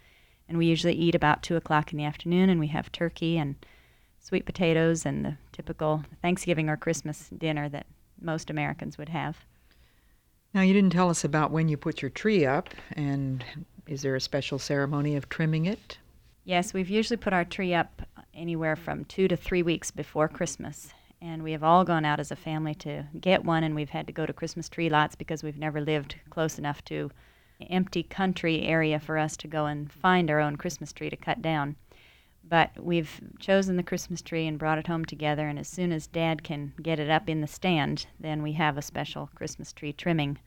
And 0.47 0.57
we 0.57 0.67
usually 0.67 0.93
eat 0.93 1.15
about 1.15 1.43
2 1.43 1.57
o'clock 1.57 1.91
in 1.91 1.97
the 1.97 2.05
afternoon, 2.05 2.49
and 2.49 2.59
we 2.59 2.67
have 2.67 2.91
turkey 2.91 3.37
and 3.37 3.55
sweet 4.21 4.45
potatoes 4.45 5.05
and 5.05 5.25
the 5.25 5.37
typical 5.51 6.03
Thanksgiving 6.21 6.69
or 6.69 6.77
Christmas 6.77 7.29
dinner 7.37 7.67
that 7.69 7.87
most 8.21 8.49
Americans 8.49 8.97
would 8.97 9.09
have. 9.09 9.37
Now, 10.53 10.61
you 10.61 10.73
didn't 10.73 10.91
tell 10.91 11.09
us 11.09 11.23
about 11.23 11.51
when 11.51 11.67
you 11.67 11.77
put 11.77 12.01
your 12.01 12.11
tree 12.11 12.45
up, 12.45 12.69
and 12.93 13.43
is 13.87 14.01
there 14.01 14.15
a 14.15 14.21
special 14.21 14.59
ceremony 14.59 15.15
of 15.15 15.27
trimming 15.27 15.65
it? 15.65 15.97
Yes, 16.43 16.73
we've 16.73 16.89
usually 16.89 17.17
put 17.17 17.33
our 17.33 17.45
tree 17.45 17.73
up 17.73 18.01
anywhere 18.33 18.75
from 18.75 19.05
two 19.05 19.27
to 19.27 19.35
three 19.35 19.63
weeks 19.63 19.91
before 19.91 20.27
Christmas. 20.27 20.93
And 21.21 21.43
we 21.43 21.51
have 21.51 21.63
all 21.63 21.83
gone 21.83 22.03
out 22.03 22.19
as 22.19 22.31
a 22.31 22.35
family 22.35 22.75
to 22.75 23.05
get 23.19 23.45
one, 23.45 23.63
and 23.63 23.75
we've 23.75 23.91
had 23.91 24.07
to 24.07 24.13
go 24.13 24.25
to 24.25 24.33
Christmas 24.33 24.67
tree 24.67 24.89
lots 24.89 25.15
because 25.15 25.43
we've 25.43 25.57
never 25.57 25.79
lived 25.79 26.15
close 26.29 26.57
enough 26.57 26.83
to 26.85 27.11
empty 27.69 28.01
country 28.03 28.63
area 28.63 28.99
for 28.99 29.17
us 29.17 29.37
to 29.37 29.47
go 29.47 29.67
and 29.67 29.91
find 29.91 30.31
our 30.31 30.39
own 30.39 30.55
Christmas 30.55 30.91
tree 30.91 31.09
to 31.09 31.15
cut 31.15 31.41
down. 31.41 31.75
But 32.43 32.71
we've 32.77 33.21
chosen 33.39 33.77
the 33.77 33.83
Christmas 33.83 34.21
tree 34.21 34.47
and 34.47 34.59
brought 34.59 34.77
it 34.77 34.87
home 34.87 35.05
together, 35.05 35.47
and 35.47 35.57
as 35.57 35.67
soon 35.67 35.91
as 35.91 36.07
Dad 36.07 36.43
can 36.43 36.73
get 36.81 36.99
it 36.99 37.09
up 37.09 37.29
in 37.29 37.41
the 37.41 37.47
stand, 37.47 38.07
then 38.19 38.43
we 38.43 38.53
have 38.53 38.77
a 38.77 38.81
special 38.81 39.29
Christmas 39.35 39.71
tree 39.71 39.93
trimming 39.93 40.37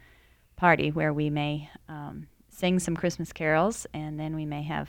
party 0.56 0.90
where 0.90 1.12
we 1.12 1.30
may 1.30 1.70
um, 1.88 2.26
sing 2.48 2.78
some 2.78 2.96
Christmas 2.96 3.32
carols, 3.32 3.86
and 3.94 4.18
then 4.18 4.34
we 4.34 4.44
may 4.44 4.62
have 4.62 4.88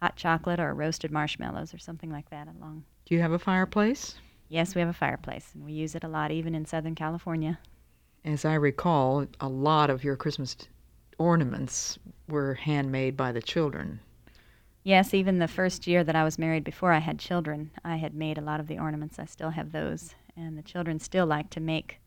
hot 0.00 0.16
chocolate 0.16 0.60
or 0.60 0.74
roasted 0.74 1.10
marshmallows 1.10 1.74
or 1.74 1.78
something 1.78 2.10
like 2.10 2.30
that 2.30 2.48
along. 2.48 2.84
Do 3.04 3.14
you 3.14 3.20
have 3.20 3.32
a 3.32 3.38
fireplace? 3.38 4.16
Yes, 4.48 4.74
we 4.74 4.80
have 4.80 4.88
a 4.88 4.94
fireplace, 4.94 5.50
and 5.54 5.64
we 5.64 5.72
use 5.72 5.94
it 5.94 6.04
a 6.04 6.08
lot, 6.08 6.30
even 6.30 6.54
in 6.54 6.64
Southern 6.64 6.94
California. 6.94 7.58
As 8.24 8.44
I 8.44 8.54
recall, 8.54 9.26
a 9.40 9.48
lot 9.48 9.90
of 9.90 10.02
your 10.04 10.16
Christmas 10.16 10.56
ornaments 11.18 11.98
were 12.28 12.54
handmade 12.54 13.16
by 13.16 13.32
the 13.32 13.42
children. 13.42 14.00
Yes, 14.88 15.12
even 15.12 15.38
the 15.38 15.48
first 15.48 15.86
year 15.86 16.02
that 16.02 16.16
I 16.16 16.24
was 16.24 16.38
married 16.38 16.64
before 16.64 16.92
I 16.92 16.98
had 17.00 17.18
children, 17.18 17.72
I 17.84 17.96
had 17.96 18.14
made 18.14 18.38
a 18.38 18.40
lot 18.40 18.58
of 18.58 18.68
the 18.68 18.78
ornaments. 18.78 19.18
I 19.18 19.26
still 19.26 19.50
have 19.50 19.70
those, 19.70 20.14
and 20.34 20.56
the 20.56 20.62
children 20.62 20.98
still 20.98 21.26
like 21.26 21.50
to 21.50 21.60
make 21.60 22.00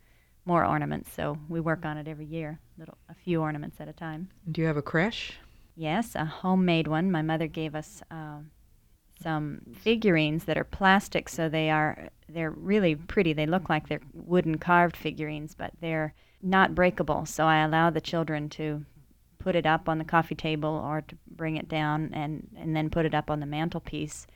more 0.46 0.66
ornaments, 0.66 1.14
so 1.14 1.38
we 1.48 1.60
work 1.60 1.86
on 1.86 1.98
it 1.98 2.08
every 2.08 2.26
year, 2.26 2.60
little 2.80 2.98
a 3.08 3.14
few 3.14 3.40
ornaments 3.40 3.80
at 3.80 3.88
a 3.88 3.94
time. 3.94 4.30
Do 4.52 4.62
you 4.62 4.68
have 4.68 4.78
a 4.78 4.82
creche? 4.82 5.34
Yes, 5.76 6.16
a 6.16 6.26
homemade 6.26 6.88
one. 6.88 7.12
My 7.12 7.22
mother 7.22 7.46
gave 7.46 7.76
us 7.76 8.02
uh, 8.10 8.40
some 9.22 9.62
figurines 9.76 10.46
that 10.46 10.58
are 10.58 10.64
plastic, 10.64 11.30
so 11.30 11.50
they 11.50 11.70
are 11.70 12.10
they're 12.30 12.50
really 12.50 12.96
pretty. 12.96 13.34
They 13.34 13.46
look 13.46 13.70
like 13.70 13.90
they're 13.90 14.02
wooden 14.12 14.58
carved 14.58 14.98
figurines, 14.98 15.54
but 15.54 15.72
they're 15.82 16.16
not 16.42 16.74
breakable. 16.74 17.28
So 17.28 17.46
I 17.46 17.64
allow 17.64 17.92
the 17.92 18.02
children 18.02 18.50
to 18.50 18.84
put 19.42 19.56
it 19.56 19.66
up 19.66 19.90
on 19.90 19.98
the 19.98 20.04
coffee 20.04 20.36
table 20.36 20.70
or 20.70 21.02
to 21.02 21.16
bring 21.36 21.58
it 21.58 21.68
down 21.68 22.12
and, 22.14 22.48
and 22.58 22.76
then 22.76 22.90
put 22.90 23.06
it 23.06 23.14
up 23.14 23.30
on 23.30 23.40
the 23.40 23.46
mantelpiece. 23.46 24.28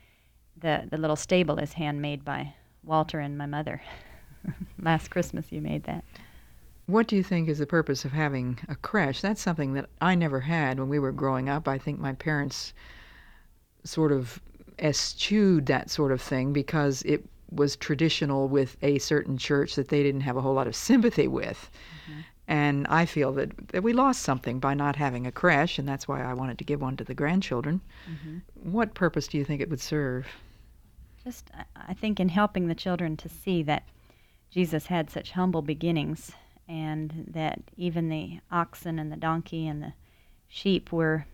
The, 0.58 0.86
the 0.90 0.96
little 0.96 1.16
stable 1.16 1.58
is 1.58 1.74
handmade 1.74 2.24
by 2.24 2.54
Walter 2.82 3.20
and 3.20 3.36
my 3.36 3.46
mother. 3.46 3.82
Last 4.82 5.10
Christmas, 5.10 5.52
you 5.52 5.60
made 5.60 5.84
that. 5.84 6.04
What 6.86 7.08
do 7.08 7.16
you 7.16 7.22
think 7.22 7.48
is 7.48 7.58
the 7.58 7.66
purpose 7.66 8.04
of 8.04 8.12
having 8.12 8.58
a 8.68 8.76
creche? 8.76 9.20
That's 9.20 9.40
something 9.40 9.74
that 9.74 9.86
I 10.00 10.14
never 10.14 10.40
had 10.40 10.78
when 10.78 10.88
we 10.88 10.98
were 10.98 11.12
growing 11.12 11.48
up. 11.48 11.66
I 11.66 11.78
think 11.78 11.98
my 11.98 12.12
parents 12.12 12.72
sort 13.84 14.12
of 14.12 14.40
eschewed 14.78 15.66
that 15.66 15.90
sort 15.90 16.12
of 16.12 16.20
thing 16.20 16.52
because 16.52 17.02
it 17.02 17.24
was 17.50 17.76
traditional 17.76 18.48
with 18.48 18.76
a 18.82 18.98
certain 18.98 19.36
church 19.36 19.74
that 19.76 19.88
they 19.88 20.02
didn't 20.02 20.20
have 20.22 20.36
a 20.36 20.40
whole 20.40 20.54
lot 20.54 20.66
of 20.66 20.76
sympathy 20.76 21.28
with. 21.28 21.70
Mm-hmm. 22.10 22.20
And 22.48 22.86
I 22.86 23.06
feel 23.06 23.32
that, 23.32 23.68
that 23.68 23.82
we 23.82 23.92
lost 23.92 24.22
something 24.22 24.60
by 24.60 24.74
not 24.74 24.94
having 24.94 25.26
a 25.26 25.32
creche, 25.32 25.78
and 25.78 25.88
that's 25.88 26.06
why 26.06 26.22
I 26.22 26.32
wanted 26.32 26.58
to 26.58 26.64
give 26.64 26.80
one 26.80 26.96
to 26.96 27.04
the 27.04 27.14
grandchildren. 27.14 27.80
Mm-hmm. 28.08 28.72
What 28.72 28.94
purpose 28.94 29.26
do 29.26 29.36
you 29.36 29.44
think 29.44 29.60
it 29.60 29.68
would 29.68 29.80
serve? 29.80 30.26
Just, 31.24 31.50
I 31.74 31.92
think, 31.94 32.20
in 32.20 32.28
helping 32.28 32.68
the 32.68 32.74
children 32.74 33.16
to 33.16 33.28
see 33.28 33.64
that 33.64 33.82
Jesus 34.50 34.86
had 34.86 35.10
such 35.10 35.32
humble 35.32 35.60
beginnings, 35.60 36.30
and 36.68 37.26
that 37.32 37.60
even 37.76 38.08
the 38.08 38.38
oxen 38.50 38.98
and 39.00 39.10
the 39.10 39.16
donkey 39.16 39.66
and 39.66 39.82
the 39.82 39.92
sheep 40.48 40.92
were 40.92 41.26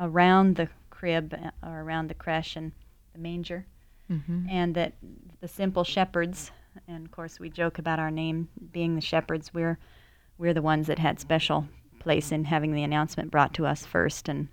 around 0.00 0.56
the 0.56 0.68
crib 0.88 1.34
uh, 1.34 1.50
or 1.66 1.82
around 1.82 2.08
the 2.08 2.14
creche 2.14 2.56
and 2.56 2.72
the 3.12 3.18
manger, 3.18 3.66
mm-hmm. 4.10 4.46
and 4.48 4.74
that 4.74 4.94
the 5.42 5.48
simple 5.48 5.84
shepherds, 5.84 6.50
and 6.88 7.04
of 7.04 7.12
course 7.12 7.38
we 7.38 7.50
joke 7.50 7.78
about 7.78 7.98
our 7.98 8.10
name 8.10 8.48
being 8.72 8.94
the 8.94 9.00
shepherds, 9.02 9.52
we're 9.52 9.78
we're 10.38 10.54
the 10.54 10.62
ones 10.62 10.86
that 10.86 10.98
had 10.98 11.20
special 11.20 11.66
place 11.98 12.32
in 12.32 12.44
having 12.44 12.72
the 12.72 12.82
announcement 12.82 13.30
brought 13.30 13.54
to 13.54 13.66
us 13.66 13.86
first, 13.86 14.28
and 14.28 14.48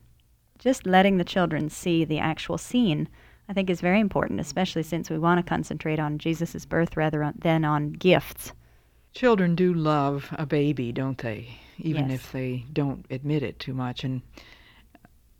just 0.59 0.85
letting 0.85 1.17
the 1.17 1.23
children 1.23 1.69
see 1.69 2.05
the 2.05 2.19
actual 2.19 2.57
scene. 2.57 3.07
I 3.49 3.53
think 3.53 3.69
is 3.69 3.81
very 3.81 3.99
important, 3.99 4.39
especially 4.39 4.83
since 4.83 5.09
we 5.09 5.17
want 5.17 5.43
to 5.43 5.49
concentrate 5.49 5.99
on 5.99 6.17
Jesus' 6.17 6.65
birth 6.65 6.95
rather 6.95 7.33
than 7.37 7.65
on 7.65 7.91
gifts. 7.91 8.53
Children 9.13 9.55
do 9.55 9.73
love 9.73 10.29
a 10.37 10.45
baby, 10.45 10.93
don't 10.93 11.17
they? 11.17 11.49
Even 11.77 12.09
yes. 12.09 12.19
if 12.19 12.31
they 12.31 12.65
don't 12.71 13.05
admit 13.09 13.43
it 13.43 13.59
too 13.59 13.73
much. 13.73 14.05
And 14.05 14.21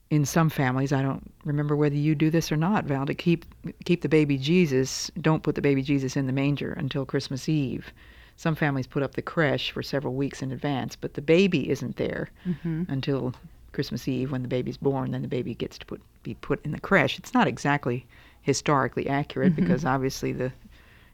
in 0.09 0.25
some 0.25 0.49
families, 0.49 0.91
I 0.91 1.01
don't 1.01 1.31
remember 1.45 1.75
whether 1.75 1.95
you 1.95 2.13
do 2.13 2.29
this 2.29 2.51
or 2.51 2.57
not, 2.57 2.83
Val, 2.83 3.05
to 3.05 3.13
keep 3.13 3.45
keep 3.85 4.01
the 4.01 4.09
baby 4.09 4.37
Jesus. 4.37 5.09
Don't 5.21 5.43
put 5.43 5.55
the 5.55 5.61
baby 5.61 5.81
Jesus 5.81 6.17
in 6.17 6.27
the 6.27 6.33
manger 6.33 6.73
until 6.73 7.05
Christmas 7.05 7.47
Eve. 7.47 7.93
Some 8.41 8.55
families 8.55 8.87
put 8.87 9.03
up 9.03 9.13
the 9.13 9.21
creche 9.21 9.69
for 9.71 9.83
several 9.83 10.15
weeks 10.15 10.41
in 10.41 10.51
advance, 10.51 10.95
but 10.95 11.13
the 11.13 11.21
baby 11.21 11.69
isn't 11.69 11.97
there 11.97 12.29
mm-hmm. 12.43 12.83
until 12.87 13.35
Christmas 13.71 14.07
Eve 14.07 14.31
when 14.31 14.41
the 14.41 14.47
baby's 14.47 14.77
born. 14.77 15.11
Then 15.11 15.21
the 15.21 15.27
baby 15.27 15.53
gets 15.53 15.77
to 15.77 15.85
put 15.85 16.01
be 16.23 16.33
put 16.33 16.59
in 16.65 16.71
the 16.71 16.79
creche. 16.79 17.19
It's 17.19 17.35
not 17.35 17.47
exactly 17.47 18.03
historically 18.41 19.07
accurate 19.07 19.53
mm-hmm. 19.53 19.63
because 19.63 19.85
obviously 19.85 20.31
the 20.31 20.51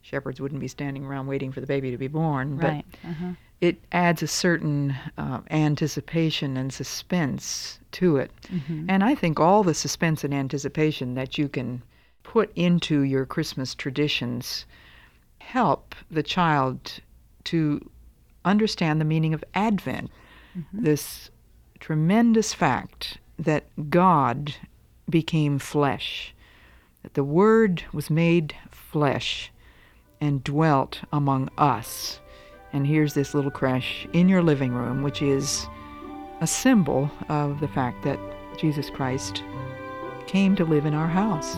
shepherds 0.04 0.40
wouldn't 0.40 0.62
be 0.62 0.70
standing 0.70 1.04
around 1.04 1.28
waiting 1.28 1.52
for 1.52 1.60
the 1.60 1.68
baby 1.68 1.92
to 1.92 1.98
be 1.98 2.08
born. 2.08 2.60
Right. 2.60 2.86
But 3.04 3.10
uh-huh 3.10 3.32
it 3.60 3.78
adds 3.92 4.22
a 4.22 4.28
certain 4.28 4.96
uh, 5.18 5.42
anticipation 5.50 6.58
and 6.58 6.72
suspense 6.72 7.80
to 7.92 8.18
it. 8.18 8.32
Mm-hmm. 8.54 8.86
And 8.88 9.04
I 9.04 9.16
think 9.16 9.40
all 9.40 9.64
the 9.64 9.74
suspense 9.74 10.24
and 10.24 10.34
anticipation 10.34 11.16
that 11.16 11.38
you 11.38 11.50
can 11.50 11.82
put 12.24 12.52
into 12.56 13.02
your 13.02 13.26
Christmas 13.26 13.74
traditions 13.74 14.66
help 15.40 15.96
the 16.12 16.22
child 16.22 17.00
to 17.48 17.90
understand 18.46 19.02
the 19.02 19.06
meaning 19.06 19.34
of 19.34 19.44
Advent. 19.54 20.10
Mm-hmm. 20.58 20.84
This 20.84 21.30
tremendous 21.80 22.54
fact 22.54 23.18
that 23.38 23.66
God 23.90 24.56
became 25.10 25.60
flesh, 25.60 26.34
that 27.04 27.14
the 27.14 27.24
Word 27.24 27.84
was 27.94 28.10
made 28.10 28.56
flesh 28.72 29.52
and 30.20 30.44
dwelt 30.44 31.02
among 31.12 31.50
us 31.58 32.20
and 32.74 32.86
here's 32.86 33.14
this 33.14 33.34
little 33.34 33.52
creche 33.52 34.08
in 34.14 34.30
your 34.30 34.44
living 34.44 34.74
room, 34.74 35.02
which 35.02 35.22
is 35.22 35.68
a 36.42 36.48
symbol 36.48 37.10
of 37.30 37.60
the 37.60 37.68
fact 37.68 38.04
that 38.04 38.20
Jesus 38.58 38.90
Christ 38.90 39.44
came 40.28 40.56
to 40.56 40.66
live 40.66 40.86
in 40.86 40.94
our 40.94 41.08
house. 41.08 41.56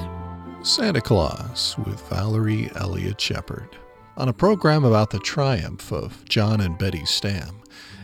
Santa 0.62 1.02
Claus 1.02 1.76
with 1.86 2.00
Valerie 2.10 2.70
Elliot 2.76 3.20
Shepard. 3.20 3.78
On 4.20 4.28
a 4.28 4.34
program 4.34 4.84
about 4.84 5.12
the 5.12 5.20
triumph 5.20 5.94
of 5.94 6.26
John 6.26 6.60
and 6.60 6.78
Betty 6.78 7.06
Stam, 7.06 7.62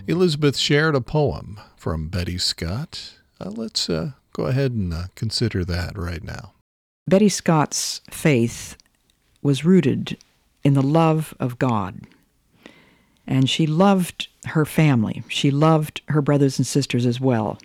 Elisabeth 0.07 0.55
shared 0.55 0.95
a 0.95 1.01
poem 1.01 1.60
from 1.75 2.07
Betty 2.07 2.38
Scott. 2.38 3.15
Uh, 3.38 3.50
let's 3.50 3.89
uh, 3.89 4.12
go 4.31 4.45
ahead 4.45 4.72
and 4.72 4.93
uh, 4.93 5.03
consider 5.15 5.65
that 5.65 5.98
right 5.98 6.24
now. 6.24 6.53
Betty 7.05 7.27
Scott's 7.27 8.00
faith 8.10 8.77
was 9.41 9.65
rooted 9.65 10.17
in 10.63 10.74
the 10.74 10.81
love 10.81 11.34
of 11.38 11.60
God. 11.60 12.07
And 13.27 13.50
she 13.50 13.67
loved 13.67 14.29
her 14.45 14.63
family. 14.63 15.22
She 15.27 15.51
loved 15.51 16.00
her 16.07 16.22
brothers 16.22 16.57
and 16.57 16.65
sisters 16.65 17.05
as 17.05 17.19
well. 17.19 17.60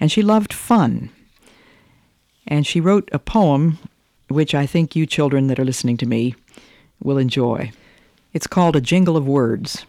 And 0.00 0.10
she 0.10 0.22
loved 0.22 0.54
fun. 0.54 1.10
And 2.46 2.66
she 2.66 2.80
wrote 2.80 3.10
a 3.12 3.18
poem, 3.18 3.78
which 4.28 4.54
I 4.54 4.64
think 4.64 4.96
you 4.96 5.04
children 5.04 5.48
that 5.48 5.58
are 5.58 5.66
listening 5.66 5.98
to 5.98 6.06
me 6.06 6.34
will 7.02 7.18
enjoy. 7.18 7.72
It's 8.32 8.46
called 8.46 8.76
A 8.76 8.80
Jingle 8.80 9.16
of 9.16 9.26
Words. 9.26 9.84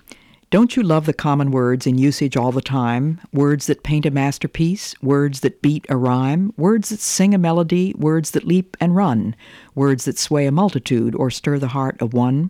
Don't 0.49 0.75
you 0.75 0.81
love 0.81 1.05
the 1.05 1.13
common 1.13 1.51
words 1.51 1.85
in 1.85 1.99
usage 1.99 2.35
all 2.35 2.51
the 2.51 2.59
time? 2.59 3.21
Words 3.31 3.67
that 3.67 3.83
paint 3.83 4.07
a 4.07 4.09
masterpiece, 4.09 4.95
words 4.99 5.41
that 5.41 5.61
beat 5.61 5.85
a 5.89 5.95
rhyme, 5.95 6.51
words 6.57 6.89
that 6.89 7.01
sing 7.01 7.35
a 7.35 7.37
melody, 7.37 7.93
words 7.95 8.31
that 8.31 8.47
leap 8.47 8.75
and 8.79 8.95
run, 8.95 9.35
words 9.75 10.05
that 10.05 10.17
sway 10.17 10.47
a 10.47 10.51
multitude 10.51 11.13
or 11.13 11.29
stir 11.29 11.59
the 11.59 11.67
heart 11.67 12.01
of 12.01 12.15
one? 12.15 12.49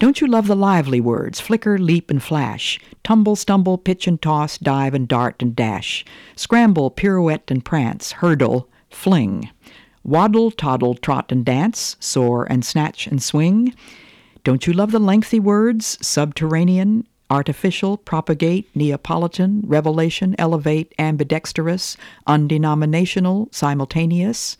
Don't 0.00 0.20
you 0.20 0.26
love 0.26 0.48
the 0.48 0.56
lively 0.56 1.00
words, 1.00 1.40
flicker, 1.40 1.78
leap, 1.78 2.10
and 2.10 2.20
flash, 2.20 2.80
tumble, 3.04 3.36
stumble, 3.36 3.78
pitch 3.78 4.08
and 4.08 4.20
toss, 4.20 4.58
dive 4.58 4.92
and 4.92 5.06
dart 5.06 5.40
and 5.40 5.54
dash, 5.54 6.04
scramble, 6.34 6.90
pirouette 6.90 7.48
and 7.48 7.64
prance, 7.64 8.10
hurdle, 8.10 8.68
fling, 8.90 9.50
waddle, 10.02 10.50
toddle, 10.50 10.96
trot 10.96 11.30
and 11.30 11.44
dance, 11.44 11.94
soar 12.00 12.44
and 12.50 12.64
snatch 12.64 13.06
and 13.06 13.22
swing? 13.22 13.72
Don't 14.44 14.66
you 14.66 14.72
love 14.72 14.90
the 14.90 14.98
lengthy 14.98 15.38
words, 15.38 15.98
subterranean, 16.04 17.06
artificial, 17.30 17.96
propagate, 17.96 18.68
Neapolitan, 18.74 19.62
revelation, 19.64 20.34
elevate, 20.36 20.92
ambidextrous, 20.98 21.96
undenominational, 22.26 23.48
simultaneous? 23.52 24.56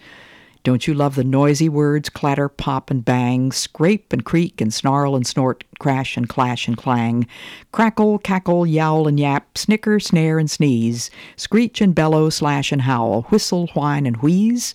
Don't 0.62 0.86
you 0.86 0.94
love 0.94 1.16
the 1.16 1.24
noisy 1.24 1.68
words 1.68 2.08
clatter, 2.08 2.48
pop, 2.48 2.92
and 2.92 3.04
bang, 3.04 3.50
scrape 3.50 4.12
and 4.12 4.24
creak 4.24 4.60
and 4.60 4.72
snarl 4.72 5.16
and 5.16 5.26
snort, 5.26 5.64
crash 5.80 6.16
and 6.16 6.28
clash 6.28 6.68
and 6.68 6.76
clang, 6.76 7.26
crackle, 7.72 8.20
cackle, 8.20 8.64
yowl 8.64 9.08
and 9.08 9.18
yap, 9.18 9.58
snicker, 9.58 9.98
snare 9.98 10.38
and 10.38 10.48
sneeze, 10.48 11.10
screech 11.34 11.80
and 11.80 11.96
bellow, 11.96 12.30
slash 12.30 12.70
and 12.70 12.82
howl, 12.82 13.22
whistle, 13.30 13.66
whine 13.74 14.06
and 14.06 14.18
wheeze? 14.18 14.74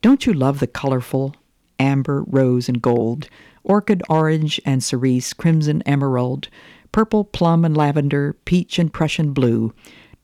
Don't 0.00 0.24
you 0.24 0.32
love 0.32 0.58
the 0.58 0.66
colorful, 0.66 1.36
amber, 1.78 2.24
rose, 2.26 2.70
and 2.70 2.80
gold, 2.80 3.28
orchid, 3.64 4.02
orange, 4.08 4.60
and 4.64 4.82
cerise, 4.82 5.32
crimson, 5.32 5.82
emerald, 5.86 6.48
purple, 6.92 7.24
plum, 7.24 7.64
and 7.64 7.76
lavender, 7.76 8.34
peach 8.44 8.78
and 8.78 8.92
Prussian 8.92 9.32
blue, 9.32 9.72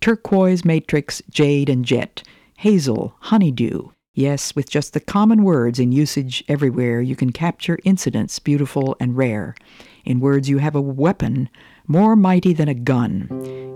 turquoise, 0.00 0.64
matrix, 0.64 1.22
jade, 1.30 1.68
and 1.68 1.84
jet, 1.84 2.22
hazel, 2.58 3.14
honeydew? 3.20 3.88
Yes, 4.14 4.56
with 4.56 4.68
just 4.68 4.94
the 4.94 5.00
common 5.00 5.44
words 5.44 5.78
in 5.78 5.92
usage 5.92 6.42
everywhere, 6.48 7.00
you 7.00 7.14
can 7.14 7.30
capture 7.30 7.78
incidents 7.84 8.38
beautiful 8.40 8.96
and 8.98 9.16
rare. 9.16 9.54
In 10.04 10.18
words, 10.18 10.48
you 10.48 10.58
have 10.58 10.74
a 10.74 10.80
weapon 10.80 11.48
more 11.86 12.16
mighty 12.16 12.52
than 12.52 12.68
a 12.68 12.74
gun. 12.74 13.28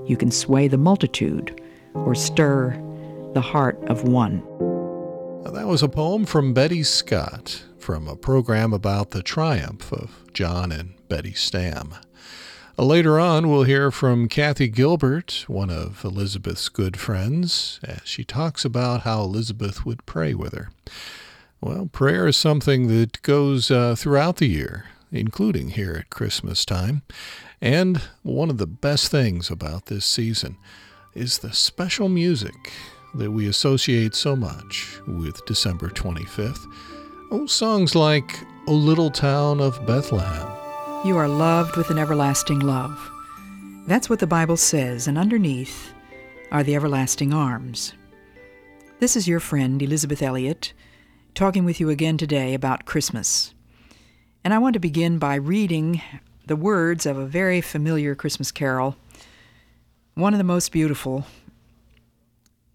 You 0.07 0.17
can 0.17 0.33
sway 0.33 0.67
the 0.67 0.79
multitude 0.79 1.61
or 1.95 2.15
stir 2.15 2.71
the 3.35 3.41
heart 3.41 3.79
of 3.89 4.03
one. 4.03 4.41
That 5.45 5.67
was 5.67 5.83
a 5.83 5.89
poem 5.89 6.25
from 6.25 6.55
Betty 6.55 6.83
Scott 6.83 7.63
from 7.83 8.07
a 8.07 8.15
program 8.15 8.73
about 8.73 9.11
the 9.11 9.25
triumph 9.25 9.93
of 9.93 10.23
John 10.33 10.71
and 10.71 10.95
Betty 11.09 11.33
Stam. 11.33 11.97
Later 12.79 13.19
on, 13.19 13.51
we'll 13.51 13.65
hear 13.65 13.91
from 13.91 14.29
Kathy 14.29 14.69
Gilbert, 14.69 15.45
one 15.49 15.69
of 15.69 16.05
Elisabeth's 16.05 16.69
good 16.69 16.97
friends, 16.97 17.81
as 17.83 18.03
she 18.05 18.25
talks 18.25 18.65
about 18.65 19.01
how 19.03 19.23
Elisabeth 19.23 19.85
would 19.85 20.07
pray 20.07 20.33
with 20.33 20.55
her. 20.55 20.71
Well, 21.61 21.89
prayer 21.91 22.29
is 22.29 22.37
something 22.37 22.87
that 22.87 23.21
goes 23.23 23.69
uh, 23.71 23.97
throughout 23.97 24.37
the 24.37 24.49
year, 24.49 24.87
including 25.11 25.71
here 25.71 25.95
at 25.95 26.11
Christmas 26.11 26.65
time. 26.65 27.03
And 27.61 28.01
one 28.23 28.49
of 28.49 28.59
the 28.59 28.67
best 28.69 29.11
things 29.11 29.51
about 29.51 29.87
this 29.87 30.07
season 30.07 30.57
is 31.15 31.39
the 31.39 31.53
special 31.53 32.09
music 32.09 32.73
that 33.15 33.33
we 33.33 33.49
associate 33.49 34.15
so 34.15 34.37
much 34.37 34.99
with 35.07 35.45
December 35.47 35.89
25th. 35.89 36.65
Songs 37.47 37.95
like 37.95 38.39
O 38.69 38.73
Little 38.73 39.11
Town 39.11 39.61
of 39.61 39.85
Bethlehem 39.87 40.53
you 41.05 41.17
are 41.17 41.27
loved 41.27 41.77
with 41.77 41.91
an 41.91 41.99
everlasting 41.99 42.61
love. 42.61 43.11
That's 43.89 44.09
what 44.09 44.21
the 44.21 44.27
Bible 44.27 44.57
says, 44.57 45.09
and 45.09 45.19
underneath 45.19 45.93
are 46.53 46.63
the 46.63 46.77
everlasting 46.77 47.33
arms. 47.33 47.93
This 49.01 49.17
is 49.17 49.27
your 49.27 49.41
friend, 49.41 49.83
Elisabeth 49.83 50.23
Elliot, 50.23 50.73
talking 51.35 51.65
with 51.65 51.81
you 51.81 51.91
again 51.91 52.19
today 52.19 52.55
about 52.55 52.85
Christmas. 52.85 53.53
And 54.45 54.55
I 54.55 54.59
want 54.59 54.75
to 54.75 54.79
begin 54.79 55.19
by 55.19 55.35
reading 55.35 56.01
the 56.47 56.55
words 56.55 57.05
of 57.05 57.19
a 57.19 57.27
very 57.27 57.61
familiar 57.61 58.15
Christmas 58.15 58.53
carol, 58.53 58.95
one 60.15 60.35
of 60.35 60.39
the 60.39 60.45
most 60.45 60.71
beautiful, 60.71 61.27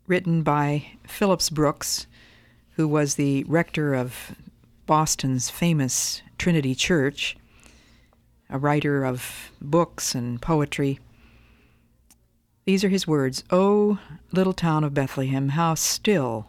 written 0.05 0.43
by 0.43 0.87
Phillips 1.07 1.49
Brooks, 1.49 2.07
who 2.71 2.89
was 2.89 3.15
the 3.15 3.45
rector 3.45 3.93
of 3.93 4.35
Boston's 4.88 5.50
famous 5.50 6.22
Trinity 6.38 6.74
Church, 6.74 7.36
a 8.50 8.58
writer 8.58 9.03
of 9.03 9.51
books 9.62 10.15
and 10.15 10.41
poetry. 10.41 10.98
These 12.63 12.86
are 12.86 12.89
his 12.89 13.06
words 13.06 13.44
O 13.51 14.00
little 14.32 14.53
town 14.53 14.86
of 14.86 14.94
Bethlehem, 14.94 15.50
how 15.50 15.75
still 15.75 16.48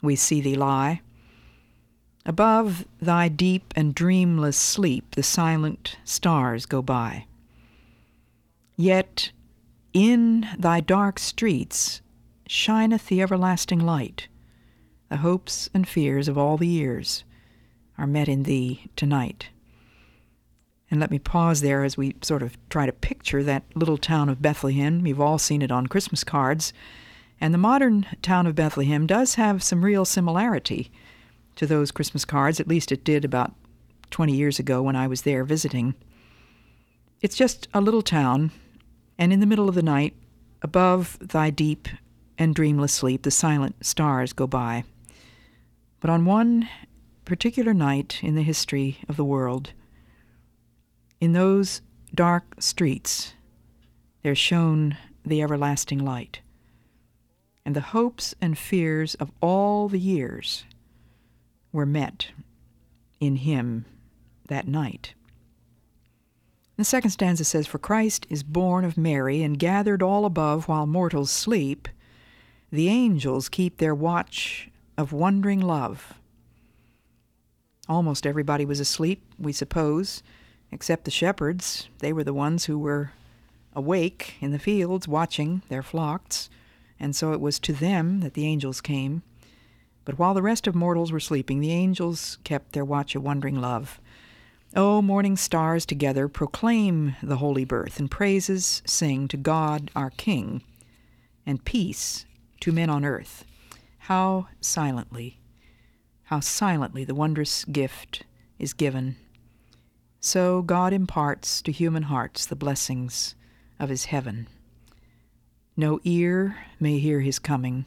we 0.00 0.14
see 0.14 0.40
thee 0.40 0.54
lie. 0.54 1.00
Above 2.24 2.86
thy 3.02 3.28
deep 3.28 3.74
and 3.74 3.92
dreamless 3.92 4.56
sleep, 4.56 5.16
the 5.16 5.24
silent 5.24 5.96
stars 6.04 6.66
go 6.66 6.80
by. 6.80 7.26
Yet 8.76 9.32
in 9.92 10.46
thy 10.56 10.78
dark 10.78 11.18
streets 11.18 12.02
shineth 12.46 13.08
the 13.08 13.20
everlasting 13.20 13.80
light. 13.80 14.28
The 15.08 15.18
hopes 15.18 15.68
and 15.74 15.88
fears 15.88 16.28
of 16.28 16.38
all 16.38 16.56
the 16.56 16.68
years 16.68 17.24
are 17.98 18.06
met 18.06 18.28
in 18.28 18.44
thee 18.44 18.86
tonight. 18.96 19.48
And 20.90 21.00
let 21.00 21.10
me 21.10 21.18
pause 21.18 21.60
there 21.60 21.82
as 21.82 21.96
we 21.96 22.14
sort 22.22 22.42
of 22.42 22.56
try 22.68 22.86
to 22.86 22.92
picture 22.92 23.42
that 23.42 23.64
little 23.74 23.98
town 23.98 24.28
of 24.28 24.42
Bethlehem. 24.42 25.02
We've 25.02 25.20
all 25.20 25.38
seen 25.38 25.62
it 25.62 25.72
on 25.72 25.86
Christmas 25.86 26.24
cards. 26.24 26.72
And 27.40 27.52
the 27.52 27.58
modern 27.58 28.06
town 28.22 28.46
of 28.46 28.54
Bethlehem 28.54 29.06
does 29.06 29.34
have 29.34 29.62
some 29.62 29.84
real 29.84 30.04
similarity 30.04 30.90
to 31.56 31.66
those 31.66 31.90
Christmas 31.90 32.24
cards. 32.24 32.60
At 32.60 32.68
least 32.68 32.92
it 32.92 33.04
did 33.04 33.24
about 33.24 33.54
20 34.10 34.32
years 34.34 34.58
ago 34.58 34.82
when 34.82 34.96
I 34.96 35.06
was 35.06 35.22
there 35.22 35.44
visiting. 35.44 35.94
It's 37.20 37.36
just 37.36 37.68
a 37.74 37.80
little 37.80 38.02
town, 38.02 38.52
and 39.18 39.32
in 39.32 39.40
the 39.40 39.46
middle 39.46 39.68
of 39.68 39.74
the 39.74 39.82
night, 39.82 40.14
above 40.62 41.18
thy 41.20 41.50
deep 41.50 41.88
and 42.38 42.54
dreamless 42.54 42.92
sleep, 42.92 43.22
the 43.22 43.30
silent 43.30 43.84
stars 43.84 44.32
go 44.32 44.46
by. 44.46 44.84
But 46.00 46.10
on 46.10 46.24
one 46.24 46.68
particular 47.24 47.74
night 47.74 48.20
in 48.22 48.34
the 48.34 48.42
history 48.42 48.98
of 49.08 49.16
the 49.16 49.24
world, 49.24 49.72
in 51.20 51.32
those 51.32 51.80
dark 52.14 52.56
streets, 52.58 53.34
there 54.22 54.34
shone 54.34 54.96
the 55.24 55.42
everlasting 55.42 55.98
light, 55.98 56.40
and 57.64 57.74
the 57.74 57.80
hopes 57.80 58.34
and 58.40 58.58
fears 58.58 59.14
of 59.14 59.30
all 59.40 59.88
the 59.88 59.98
years 59.98 60.64
were 61.72 61.86
met 61.86 62.28
in 63.20 63.36
him 63.36 63.84
that 64.48 64.68
night. 64.68 65.14
The 66.76 66.84
second 66.84 67.10
stanza 67.10 67.44
says, 67.44 67.66
For 67.66 67.78
Christ 67.78 68.26
is 68.28 68.42
born 68.42 68.84
of 68.84 68.98
Mary 68.98 69.42
and 69.42 69.58
gathered 69.58 70.02
all 70.02 70.24
above 70.24 70.68
while 70.68 70.86
mortals 70.86 71.30
sleep. 71.30 71.88
The 72.70 72.88
angels 72.88 73.48
keep 73.48 73.78
their 73.78 73.94
watch 73.94 74.70
of 74.98 75.12
wondering 75.12 75.60
love. 75.60 76.14
Almost 77.88 78.26
everybody 78.26 78.64
was 78.64 78.80
asleep, 78.80 79.22
we 79.38 79.52
suppose, 79.52 80.22
except 80.72 81.04
the 81.04 81.10
shepherds. 81.10 81.88
They 81.98 82.12
were 82.12 82.24
the 82.24 82.32
ones 82.32 82.64
who 82.64 82.78
were 82.78 83.12
awake 83.74 84.34
in 84.40 84.52
the 84.52 84.58
fields 84.58 85.06
watching 85.06 85.62
their 85.68 85.82
flocks, 85.82 86.48
and 86.98 87.14
so 87.14 87.32
it 87.32 87.40
was 87.40 87.58
to 87.60 87.72
them 87.72 88.20
that 88.20 88.34
the 88.34 88.46
angels 88.46 88.80
came. 88.80 89.22
But 90.04 90.18
while 90.18 90.34
the 90.34 90.42
rest 90.42 90.66
of 90.66 90.74
mortals 90.74 91.12
were 91.12 91.20
sleeping, 91.20 91.60
the 91.60 91.72
angels 91.72 92.38
kept 92.44 92.72
their 92.72 92.84
watch 92.84 93.14
of 93.14 93.22
wondering 93.22 93.60
love. 93.60 94.00
O 94.76 95.02
morning 95.02 95.36
stars 95.36 95.86
together 95.86 96.26
proclaim 96.26 97.16
the 97.22 97.36
holy 97.36 97.64
birth, 97.64 98.00
and 98.00 98.10
praises 98.10 98.82
sing 98.86 99.28
to 99.28 99.36
God 99.36 99.90
our 99.94 100.10
King, 100.10 100.62
and 101.46 101.64
peace 101.64 102.24
to 102.60 102.72
men 102.72 102.90
on 102.90 103.04
earth. 103.04 103.44
How 103.98 104.48
silently, 104.60 105.38
how 106.24 106.40
silently 106.40 107.04
the 107.04 107.14
wondrous 107.14 107.64
gift 107.64 108.22
is 108.58 108.72
given. 108.72 109.16
So 110.20 110.62
God 110.62 110.92
imparts 110.92 111.60
to 111.62 111.72
human 111.72 112.04
hearts 112.04 112.46
the 112.46 112.56
blessings 112.56 113.34
of 113.78 113.88
his 113.88 114.06
heaven. 114.06 114.48
No 115.76 116.00
ear 116.04 116.56
may 116.80 116.98
hear 116.98 117.20
his 117.20 117.38
coming 117.38 117.84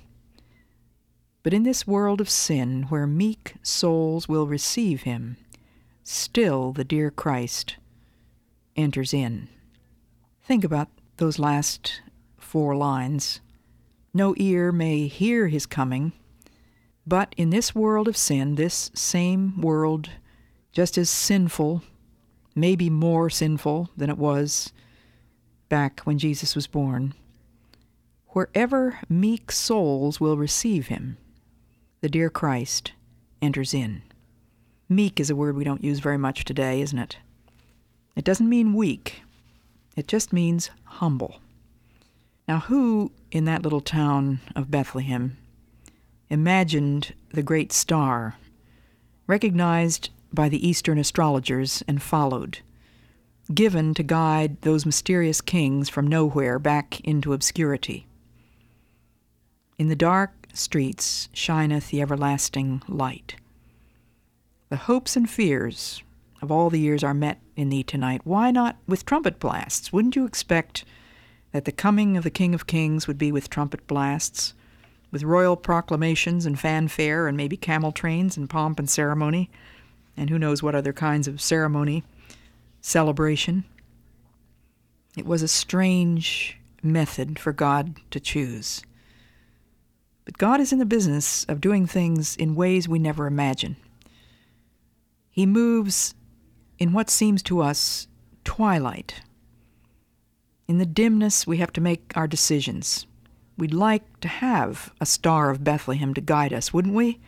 but 1.48 1.54
in 1.54 1.64
this 1.64 1.88
world 1.88 2.20
of 2.20 2.30
sin, 2.30 2.88
where 2.90 3.08
meek 3.08 3.54
souls 3.64 4.28
will 4.28 4.48
receive 4.48 5.04
him, 5.04 5.38
still 6.04 6.74
the 6.74 6.84
dear 6.84 7.10
Christ 7.10 7.78
enters 8.76 9.14
in. 9.14 9.48
Think 10.44 10.66
about 10.66 10.90
those 11.16 11.40
last 11.40 12.02
four 12.38 12.76
lines. 12.76 13.40
No 14.14 14.34
ear 14.36 14.74
may 14.74 15.08
hear 15.08 15.48
his 15.48 15.66
coming, 15.66 16.12
but 17.08 17.34
in 17.38 17.52
this 17.52 17.74
world 17.74 18.10
of 18.10 18.17
sin, 18.17 18.56
this 18.56 18.91
same 18.93 19.62
world, 19.62 20.10
just 20.74 20.98
as 20.98 21.10
sinful, 21.10 21.82
maybe 22.54 22.89
more 22.89 23.30
sinful 23.30 23.89
than 23.96 24.10
it 24.10 24.17
was 24.17 24.74
back 25.70 26.02
when 26.02 26.17
Jesus 26.17 26.54
was 26.54 26.67
born, 26.67 27.13
wherever 28.28 29.00
meek 29.08 29.54
souls 29.54 30.20
will 30.20 30.36
receive 30.36 30.88
him, 30.88 31.17
the 32.02 32.10
dear 32.10 32.30
Christ 32.30 32.91
enters 33.41 33.74
in. 33.74 34.02
Meek 34.89 35.17
is 35.17 35.30
a 35.30 35.36
word 35.36 35.56
we 35.56 35.63
don't 35.63 35.84
use 35.84 36.00
very 36.00 36.17
much 36.17 36.43
today, 36.43 36.82
isn't 36.82 37.00
it? 37.00 37.17
It 38.17 38.26
doesn't 38.26 38.50
mean 38.50 38.74
weak, 38.74 39.22
it 39.96 40.10
just 40.10 40.34
means 40.34 40.72
humble. 40.84 41.39
Now, 42.50 42.60
who 42.60 43.13
in 43.32 43.46
that 43.46 43.63
little 43.63 43.82
town 43.82 44.41
of 44.58 44.70
Bethlehem 44.70 45.38
imagined 46.30 47.13
the 47.34 47.44
great 47.44 47.72
star, 47.72 48.36
recognized 49.28 50.10
by 50.34 50.50
the 50.50 50.68
Eastern 50.68 50.98
astrologers 50.98 51.84
and 51.88 52.02
followed, 52.02 52.60
given 53.54 53.94
to 53.94 54.04
guide 54.04 54.62
those 54.62 54.86
mysterious 54.86 55.42
kings 55.42 55.90
from 55.90 56.08
nowhere 56.08 56.60
back 56.60 57.00
into 57.02 57.34
obscurity? 57.34 58.08
In 59.78 59.88
the 59.88 59.96
dark 59.96 60.48
streets 60.54 61.30
shineth 61.34 61.90
the 61.90 62.02
everlasting 62.02 62.82
light. 62.88 63.36
The 64.70 64.76
hopes 64.78 65.16
and 65.16 65.30
fears 65.30 66.02
of 66.42 66.52
all 66.52 66.70
the 66.70 66.80
years 66.80 67.04
are 67.04 67.13
met 67.13 67.40
in 67.56 67.70
thee 67.70 67.84
tonight. 67.84 68.22
Why 68.24 68.52
not 68.52 68.78
with 68.88 69.06
trumpet 69.06 69.40
blasts? 69.40 69.94
Wouldn't 69.94 70.16
you 70.16 70.26
expect 70.26 70.84
that 71.52 71.66
the 71.66 71.72
coming 71.72 72.18
of 72.18 72.24
the 72.24 72.30
King 72.30 72.54
of 72.54 72.68
Kings 72.68 73.08
would 73.08 73.18
be 73.18 73.32
with 73.32 73.50
trumpet 73.50 73.88
blasts, 73.88 74.54
with 75.12 75.24
royal 75.24 75.56
proclamations 75.56 76.46
and 76.46 76.60
fanfare, 76.60 77.28
and 77.28 77.38
maybe 77.38 77.58
camel 77.58 77.91
trains 77.91 78.38
and 78.38 78.50
pomp 78.50 78.80
and 78.80 78.89
ceremony, 78.89 79.50
and 80.15 80.30
who 80.30 80.39
knows 80.39 80.62
what 80.62 80.76
other 80.76 80.93
kinds 80.93 81.28
of 81.28 81.41
ceremony, 81.41 82.04
celebration? 82.82 83.63
It 85.15 85.26
was 85.26 85.41
a 85.41 85.48
strange 85.48 86.60
method 86.84 87.39
for 87.39 87.52
God 87.52 87.96
to 88.12 88.20
choose. 88.20 88.84
But 90.26 90.38
God 90.38 90.60
is 90.60 90.72
in 90.72 90.80
the 90.80 90.86
business 90.86 91.43
of 91.46 91.62
doing 91.62 91.88
things 91.88 92.36
in 92.36 92.54
ways 92.54 92.88
we 92.88 93.00
never 93.00 93.26
imagine. 93.26 93.78
He 95.32 95.46
moves 95.46 96.13
in 96.78 96.93
what 96.93 97.10
seems 97.10 97.41
to 97.43 97.62
us 97.62 98.08
twilight. 98.43 99.22
In 100.67 100.78
the 100.78 100.86
dimness, 100.86 101.48
we 101.48 101.58
have 101.58 101.74
to 101.74 101.82
make 101.82 102.12
our 102.15 102.28
decisions. 102.28 103.07
We'd 103.58 103.74
like 103.74 104.20
to 104.20 104.28
have 104.28 104.93
a 105.02 105.06
star 105.06 105.50
of 105.50 105.63
Bethlehem 105.63 106.13
to 106.13 106.22
guide 106.22 106.54
us, 106.54 106.72
wouldn't 106.72 106.93
we? 106.93 107.20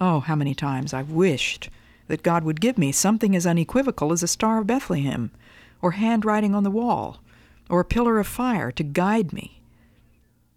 Oh, 0.00 0.20
how 0.20 0.34
many 0.34 0.54
times 0.54 0.92
I've 0.92 1.10
wished 1.10 1.70
that 2.08 2.22
God 2.22 2.42
would 2.42 2.60
give 2.60 2.78
me 2.78 2.90
something 2.90 3.36
as 3.36 3.46
unequivocal 3.46 4.12
as 4.12 4.22
a 4.22 4.28
star 4.28 4.58
of 4.58 4.66
Bethlehem, 4.66 5.30
or 5.80 5.92
handwriting 5.92 6.54
on 6.54 6.64
the 6.64 6.70
wall, 6.70 7.22
or 7.70 7.80
a 7.80 7.84
pillar 7.84 8.18
of 8.18 8.26
fire 8.26 8.72
to 8.72 8.82
guide 8.82 9.32
me. 9.32 9.62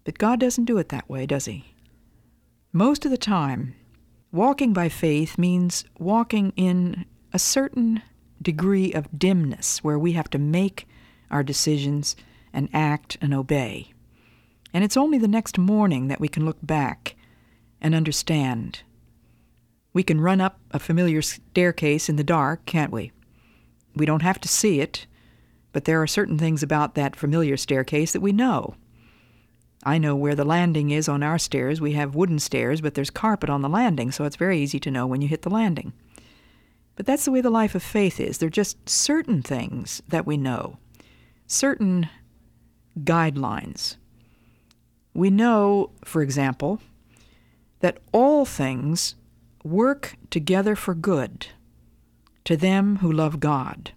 But 0.04 0.18
God 0.18 0.40
doesn't 0.40 0.64
do 0.64 0.78
it 0.78 0.88
that 0.88 1.08
way, 1.08 1.26
does 1.26 1.44
He? 1.44 1.74
Most 2.72 3.04
of 3.04 3.10
the 3.10 3.18
time, 3.18 3.74
walking 4.32 4.72
by 4.72 4.88
faith 4.88 5.38
means 5.38 5.84
walking 5.98 6.52
in 6.56 7.04
a 7.32 7.38
certain 7.38 8.02
degree 8.40 8.92
of 8.92 9.16
dimness 9.16 9.84
where 9.84 9.98
we 9.98 10.12
have 10.12 10.30
to 10.30 10.38
make 10.38 10.88
our 11.30 11.42
decisions 11.42 12.16
and 12.52 12.68
act 12.72 13.18
and 13.20 13.32
obey. 13.32 13.92
And 14.74 14.82
it's 14.82 14.96
only 14.96 15.18
the 15.18 15.28
next 15.28 15.58
morning 15.58 16.08
that 16.08 16.20
we 16.20 16.28
can 16.28 16.44
look 16.44 16.58
back 16.62 17.14
and 17.80 17.94
understand. 17.94 18.82
We 19.92 20.02
can 20.02 20.20
run 20.20 20.40
up 20.40 20.58
a 20.70 20.78
familiar 20.78 21.20
staircase 21.20 22.08
in 22.08 22.16
the 22.16 22.24
dark, 22.24 22.64
can't 22.64 22.92
we? 22.92 23.12
We 23.94 24.06
don't 24.06 24.22
have 24.22 24.40
to 24.40 24.48
see 24.48 24.80
it, 24.80 25.06
but 25.72 25.84
there 25.84 26.00
are 26.00 26.06
certain 26.06 26.38
things 26.38 26.62
about 26.62 26.94
that 26.94 27.16
familiar 27.16 27.56
staircase 27.56 28.12
that 28.12 28.20
we 28.20 28.32
know. 28.32 28.74
I 29.84 29.98
know 29.98 30.14
where 30.14 30.34
the 30.34 30.44
landing 30.44 30.90
is 30.90 31.08
on 31.08 31.22
our 31.22 31.38
stairs. 31.38 31.80
We 31.80 31.92
have 31.92 32.14
wooden 32.14 32.38
stairs, 32.38 32.80
but 32.80 32.94
there's 32.94 33.10
carpet 33.10 33.50
on 33.50 33.62
the 33.62 33.68
landing, 33.68 34.12
so 34.12 34.24
it's 34.24 34.36
very 34.36 34.58
easy 34.60 34.78
to 34.80 34.90
know 34.90 35.06
when 35.06 35.20
you 35.20 35.28
hit 35.28 35.42
the 35.42 35.50
landing. 35.50 35.92
But 36.94 37.06
that's 37.06 37.24
the 37.24 37.32
way 37.32 37.40
the 37.40 37.50
life 37.50 37.74
of 37.74 37.82
faith 37.82 38.20
is. 38.20 38.38
There 38.38 38.46
are 38.46 38.50
just 38.50 38.88
certain 38.88 39.42
things 39.42 40.02
that 40.08 40.26
we 40.26 40.36
know, 40.36 40.78
certain 41.46 42.08
guidelines. 43.00 43.96
We 45.14 45.30
know, 45.30 45.90
for 46.04 46.22
example, 46.22 46.80
that 47.80 47.98
all 48.12 48.44
things 48.44 49.14
work 49.64 50.16
together 50.30 50.74
for 50.74 50.94
good 50.94 51.48
to 52.44 52.56
them 52.56 52.96
who 52.96 53.12
love 53.12 53.40
God. 53.40 53.92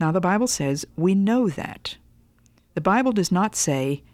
Now, 0.00 0.12
the 0.12 0.20
Bible 0.20 0.46
says 0.46 0.86
we 0.96 1.14
know 1.14 1.48
that. 1.48 1.96
The 2.74 2.80
Bible 2.80 3.12
does 3.12 3.32
not 3.32 3.56
say 3.56 4.04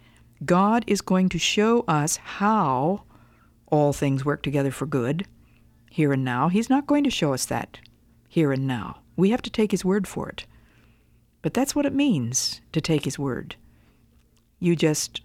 God 0.44 0.84
is 0.86 1.00
going 1.00 1.28
to 1.30 1.38
show 1.38 1.84
us 1.86 2.16
how 2.16 3.04
all 3.66 3.92
things 3.92 4.24
work 4.24 4.42
together 4.42 4.70
for 4.70 4.86
good 4.86 5.26
here 5.90 6.12
and 6.12 6.24
now. 6.24 6.48
He's 6.48 6.70
not 6.70 6.86
going 6.86 7.04
to 7.04 7.10
show 7.10 7.34
us 7.34 7.46
that 7.46 7.78
here 8.28 8.52
and 8.52 8.66
now. 8.66 9.00
We 9.16 9.30
have 9.30 9.42
to 9.42 9.50
take 9.50 9.70
His 9.70 9.84
word 9.84 10.08
for 10.08 10.28
it. 10.28 10.46
But 11.42 11.54
that's 11.54 11.74
what 11.74 11.86
it 11.86 11.94
means 11.94 12.60
to 12.72 12.80
take 12.80 13.04
His 13.04 13.18
word. 13.18 13.56
You 14.64 14.74
just 14.74 15.20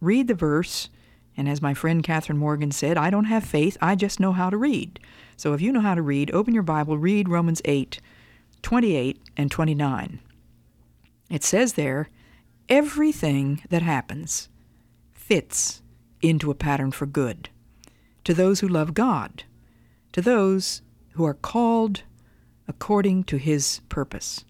read 0.00 0.28
the 0.28 0.34
verse, 0.34 0.88
and 1.36 1.46
as 1.46 1.60
my 1.60 1.74
friend 1.74 2.02
Catherine 2.02 2.38
Morgan 2.38 2.70
said, 2.70 2.96
I 2.96 3.10
don't 3.10 3.26
have 3.26 3.44
faith, 3.44 3.76
I 3.82 3.94
just 3.94 4.18
know 4.18 4.32
how 4.32 4.48
to 4.48 4.56
read. 4.56 4.98
So 5.36 5.52
if 5.52 5.60
you 5.60 5.72
know 5.72 5.82
how 5.82 5.94
to 5.94 6.00
read, 6.00 6.30
open 6.30 6.54
your 6.54 6.62
Bible, 6.62 6.96
read 6.96 7.28
Romans 7.28 7.60
8, 7.66 8.00
28 8.62 9.20
and 9.36 9.50
29. 9.50 10.20
It 11.28 11.44
says 11.44 11.74
there, 11.74 12.08
everything 12.70 13.62
that 13.68 13.82
happens 13.82 14.48
fits 15.12 15.82
into 16.22 16.50
a 16.50 16.54
pattern 16.54 16.90
for 16.90 17.04
good 17.04 17.50
to 18.24 18.32
those 18.32 18.60
who 18.60 18.68
love 18.68 18.94
God, 18.94 19.42
to 20.12 20.22
those 20.22 20.80
who 21.10 21.26
are 21.26 21.34
called 21.34 22.04
according 22.66 23.24
to 23.24 23.36
his 23.36 23.82
purpose. 23.90 24.46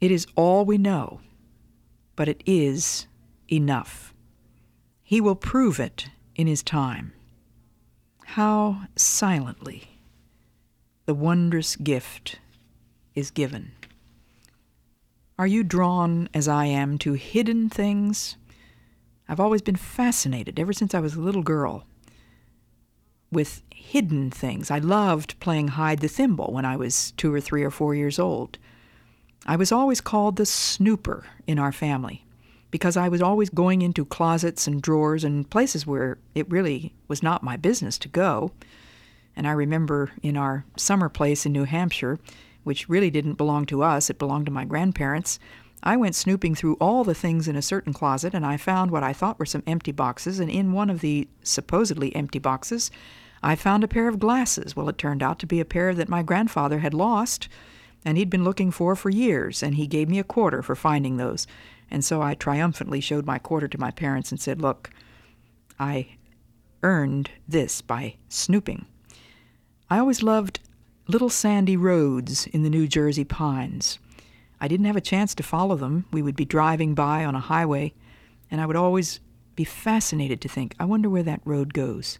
It 0.00 0.10
is 0.10 0.26
all 0.34 0.64
we 0.64 0.78
know, 0.78 1.20
but 2.16 2.26
it 2.26 2.42
is 2.44 3.06
enough. 3.50 4.14
He 5.02 5.20
will 5.20 5.34
prove 5.34 5.80
it 5.80 6.08
in 6.36 6.46
his 6.46 6.62
time. 6.62 7.12
How 8.24 8.82
silently 8.96 9.88
the 11.06 11.14
wondrous 11.14 11.74
gift 11.76 12.38
is 13.14 13.30
given. 13.30 13.72
Are 15.38 15.46
you 15.46 15.64
drawn, 15.64 16.28
as 16.32 16.46
I 16.46 16.66
am, 16.66 16.98
to 16.98 17.14
hidden 17.14 17.68
things? 17.68 18.36
I've 19.28 19.40
always 19.40 19.62
been 19.62 19.76
fascinated, 19.76 20.60
ever 20.60 20.72
since 20.72 20.94
I 20.94 21.00
was 21.00 21.14
a 21.14 21.20
little 21.20 21.42
girl, 21.42 21.84
with 23.32 23.62
hidden 23.74 24.30
things. 24.30 24.70
I 24.70 24.78
loved 24.78 25.40
playing 25.40 25.68
hide 25.68 26.00
the 26.00 26.08
thimble 26.08 26.52
when 26.52 26.64
I 26.64 26.76
was 26.76 27.12
two 27.12 27.34
or 27.34 27.40
three 27.40 27.64
or 27.64 27.70
four 27.70 27.94
years 27.94 28.18
old. 28.18 28.58
I 29.46 29.56
was 29.56 29.72
always 29.72 30.00
called 30.00 30.36
the 30.36 30.46
snooper 30.46 31.24
in 31.46 31.58
our 31.58 31.72
family 31.72 32.24
because 32.70 32.96
I 32.96 33.08
was 33.08 33.22
always 33.22 33.50
going 33.50 33.82
into 33.82 34.04
closets 34.04 34.66
and 34.66 34.80
drawers 34.80 35.24
and 35.24 35.48
places 35.48 35.86
where 35.86 36.18
it 36.34 36.50
really 36.50 36.92
was 37.08 37.22
not 37.22 37.42
my 37.42 37.56
business 37.56 37.98
to 37.98 38.08
go. 38.08 38.52
And 39.36 39.46
I 39.46 39.52
remember 39.52 40.12
in 40.22 40.36
our 40.36 40.64
summer 40.76 41.08
place 41.08 41.46
in 41.46 41.52
New 41.52 41.64
Hampshire, 41.64 42.18
which 42.62 42.88
really 42.88 43.10
didn't 43.10 43.34
belong 43.34 43.66
to 43.66 43.82
us, 43.82 44.10
it 44.10 44.18
belonged 44.18 44.46
to 44.46 44.52
my 44.52 44.64
grandparents. 44.64 45.38
I 45.82 45.96
went 45.96 46.14
snooping 46.14 46.54
through 46.54 46.76
all 46.80 47.04
the 47.04 47.14
things 47.14 47.48
in 47.48 47.56
a 47.56 47.62
certain 47.62 47.92
closet 47.92 48.34
and 48.34 48.44
I 48.44 48.56
found 48.56 48.90
what 48.90 49.02
I 49.02 49.12
thought 49.12 49.38
were 49.38 49.46
some 49.46 49.62
empty 49.66 49.92
boxes, 49.92 50.38
and 50.38 50.50
in 50.50 50.72
one 50.72 50.90
of 50.90 51.00
the 51.00 51.26
supposedly 51.42 52.14
empty 52.14 52.38
boxes, 52.38 52.90
I 53.42 53.56
found 53.56 53.82
a 53.82 53.88
pair 53.88 54.06
of 54.06 54.18
glasses. 54.18 54.76
Well, 54.76 54.90
it 54.90 54.98
turned 54.98 55.22
out 55.22 55.38
to 55.38 55.46
be 55.46 55.60
a 55.60 55.64
pair 55.64 55.94
that 55.94 56.10
my 56.10 56.22
grandfather 56.22 56.80
had 56.80 56.92
lost 56.92 57.48
and 58.04 58.16
he'd 58.16 58.30
been 58.30 58.44
looking 58.44 58.70
for 58.70 58.96
for 58.96 59.10
years, 59.10 59.62
and 59.62 59.74
he 59.74 59.86
gave 59.86 60.08
me 60.08 60.18
a 60.18 60.24
quarter 60.24 60.62
for 60.62 60.74
finding 60.74 61.16
those. 61.16 61.46
And 61.90 62.04
so 62.04 62.22
I 62.22 62.34
triumphantly 62.34 63.00
showed 63.00 63.26
my 63.26 63.38
quarter 63.38 63.68
to 63.68 63.80
my 63.80 63.90
parents 63.90 64.30
and 64.30 64.40
said, 64.40 64.60
Look, 64.60 64.90
I 65.78 66.16
earned 66.82 67.30
this 67.48 67.80
by 67.80 68.16
snooping. 68.28 68.86
I 69.88 69.98
always 69.98 70.22
loved 70.22 70.60
little 71.08 71.30
sandy 71.30 71.76
roads 71.76 72.46
in 72.46 72.62
the 72.62 72.70
New 72.70 72.86
Jersey 72.86 73.24
pines. 73.24 73.98
I 74.60 74.68
didn't 74.68 74.86
have 74.86 74.96
a 74.96 75.00
chance 75.00 75.34
to 75.34 75.42
follow 75.42 75.74
them. 75.74 76.06
We 76.12 76.22
would 76.22 76.36
be 76.36 76.44
driving 76.44 76.94
by 76.94 77.24
on 77.24 77.34
a 77.34 77.40
highway, 77.40 77.94
and 78.50 78.60
I 78.60 78.66
would 78.66 78.76
always 78.76 79.20
be 79.56 79.64
fascinated 79.64 80.40
to 80.42 80.48
think, 80.48 80.74
I 80.78 80.84
wonder 80.84 81.10
where 81.10 81.22
that 81.22 81.40
road 81.44 81.74
goes. 81.74 82.18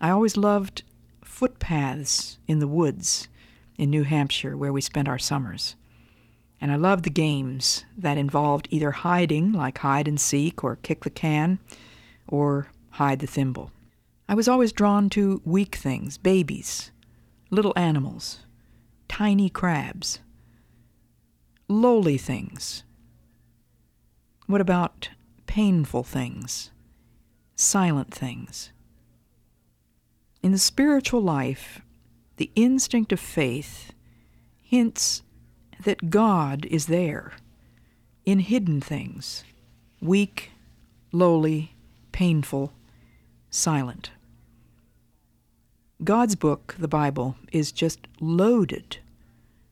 I 0.00 0.10
always 0.10 0.36
loved 0.36 0.82
footpaths 1.24 2.38
in 2.46 2.60
the 2.60 2.68
woods 2.68 3.28
in 3.76 3.90
New 3.90 4.04
Hampshire 4.04 4.56
where 4.56 4.72
we 4.72 4.80
spent 4.80 5.08
our 5.08 5.18
summers. 5.18 5.74
And 6.60 6.72
I 6.72 6.76
loved 6.76 7.04
the 7.04 7.10
games 7.10 7.84
that 7.96 8.18
involved 8.18 8.68
either 8.70 8.90
hiding, 8.90 9.52
like 9.52 9.78
hide 9.78 10.08
and 10.08 10.20
seek 10.20 10.64
or 10.64 10.76
kick 10.76 11.04
the 11.04 11.10
can, 11.10 11.58
or 12.26 12.68
hide 12.90 13.18
the 13.20 13.26
thimble. 13.26 13.70
I 14.28 14.34
was 14.34 14.48
always 14.48 14.72
drawn 14.72 15.08
to 15.10 15.40
weak 15.44 15.76
things, 15.76 16.18
babies, 16.18 16.90
little 17.50 17.72
animals, 17.76 18.40
tiny 19.08 19.48
crabs, 19.48 20.20
lowly 21.68 22.18
things. 22.18 22.82
What 24.46 24.60
about 24.60 25.10
painful 25.46 26.04
things, 26.04 26.70
silent 27.54 28.12
things? 28.12 28.72
In 30.42 30.52
the 30.52 30.58
spiritual 30.58 31.20
life, 31.20 31.82
the 32.36 32.50
instinct 32.54 33.12
of 33.12 33.20
faith 33.20 33.92
hints 34.62 35.22
that 35.84 36.10
God 36.10 36.66
is 36.66 36.86
there 36.86 37.32
in 38.24 38.40
hidden 38.40 38.80
things, 38.80 39.44
weak, 40.00 40.50
lowly, 41.12 41.74
painful, 42.12 42.72
silent. 43.50 44.10
God's 46.02 46.36
book, 46.36 46.74
the 46.78 46.88
Bible, 46.88 47.36
is 47.52 47.72
just 47.72 48.06
loaded 48.20 48.98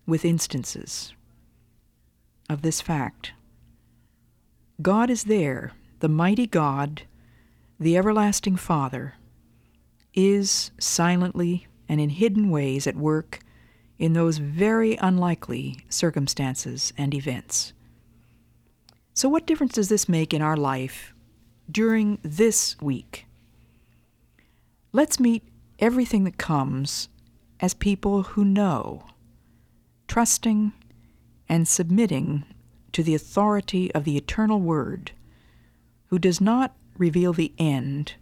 with 0.07 0.25
instances 0.25 1.13
of 2.49 2.63
this 2.63 2.81
fact. 2.81 3.33
God 4.81 5.11
is 5.11 5.25
there, 5.25 5.73
the 6.01 6.09
mighty 6.09 6.47
God, 6.47 7.03
the 7.79 7.97
everlasting 7.97 8.57
Father, 8.57 9.15
is 10.15 10.71
silently 10.79 11.67
and 11.89 12.01
in 12.01 12.11
hidden 12.11 12.51
ways 12.51 12.87
at 12.87 12.97
work 12.97 13.41
in 14.05 14.13
those 14.13 14.37
very 14.37 14.97
unlikely 14.97 15.79
circumstances 15.89 16.93
and 16.99 17.15
events. 17.15 17.73
So, 19.15 19.31
what 19.31 19.47
difference 19.47 19.73
does 19.73 19.89
this 19.89 20.11
make 20.11 20.35
in 20.35 20.43
our 20.43 20.59
life 20.59 21.15
during 21.71 22.19
this 22.23 22.77
week? 22.83 23.25
Let's 24.93 25.19
meet 25.19 25.43
everything 25.79 26.25
that 26.25 26.37
comes 26.37 27.09
as 27.61 27.73
people 27.73 28.25
who 28.25 28.45
know, 28.45 29.07
trusting 30.07 30.75
and 31.49 31.67
submitting 31.67 32.45
to 32.93 33.03
the 33.03 33.15
authority 33.15 33.91
of 33.95 34.05
the 34.05 34.19
eternal 34.19 34.61
Word, 34.61 35.13
who 36.09 36.19
does 36.19 36.43
not 36.43 36.77
reveal 36.99 37.33
the 37.33 37.55
end 37.57 38.17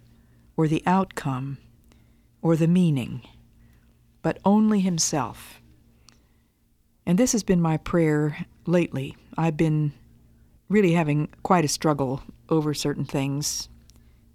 or 0.57 0.69
the 0.69 0.85
outcome 0.87 1.59
or 2.41 2.55
the 2.55 2.69
meaning 2.69 3.23
but 4.23 4.39
only 4.45 4.81
Himself. 4.81 5.61
And 7.07 7.19
this 7.19 7.33
has 7.33 7.43
been 7.43 7.61
my 7.61 7.77
prayer 7.77 8.47
lately. 8.67 9.17
I've 9.37 9.57
been 9.57 9.93
really 10.69 10.93
having 10.93 11.29
quite 11.43 11.65
a 11.65 11.69
struggle 11.69 12.23
over 12.49 12.75
certain 12.75 13.05
things 13.05 13.69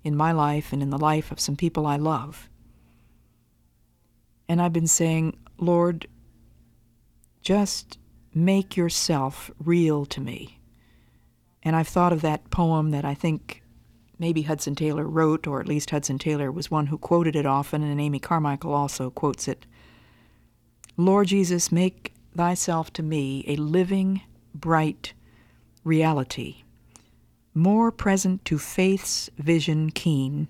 in 0.03 0.15
my 0.15 0.31
life 0.31 0.71
and 0.71 0.81
in 0.81 0.89
the 0.89 0.97
life 0.97 1.31
of 1.31 1.39
some 1.39 1.55
people 1.55 1.85
I 1.85 1.97
love. 1.97 2.49
And 4.49 4.61
I've 4.61 4.73
been 4.73 4.87
saying, 4.87 5.37
Lord, 5.57 6.07
just 7.41 7.97
make 8.33 8.77
yourself 8.77 9.49
real 9.63 10.05
to 10.05 10.21
me. 10.21 10.59
And 11.63 11.75
I've 11.75 11.87
thought 11.87 12.13
of 12.13 12.21
that 12.21 12.49
poem 12.49 12.91
that 12.91 13.03
I 13.03 13.13
think 13.13 13.63
maybe 14.19 14.43
Hudson 14.43 14.75
Taylor 14.75 15.05
wrote, 15.05 15.47
or 15.47 15.59
at 15.59 15.67
least 15.67 15.89
Hudson 15.89 16.17
Taylor 16.17 16.51
was 16.51 16.71
one 16.71 16.87
who 16.87 16.97
quoted 16.97 17.35
it 17.35 17.45
often, 17.45 17.83
and 17.83 17.99
Amy 17.99 18.19
Carmichael 18.19 18.73
also 18.73 19.09
quotes 19.09 19.47
it. 19.47 19.65
Lord 20.95 21.27
Jesus, 21.27 21.71
make 21.71 22.13
thyself 22.37 22.93
to 22.93 23.03
me 23.03 23.43
a 23.47 23.55
living, 23.55 24.21
bright 24.53 25.13
reality, 25.83 26.63
more 27.53 27.91
present 27.91 28.45
to 28.45 28.57
faith's 28.57 29.29
vision 29.37 29.89
keen 29.89 30.47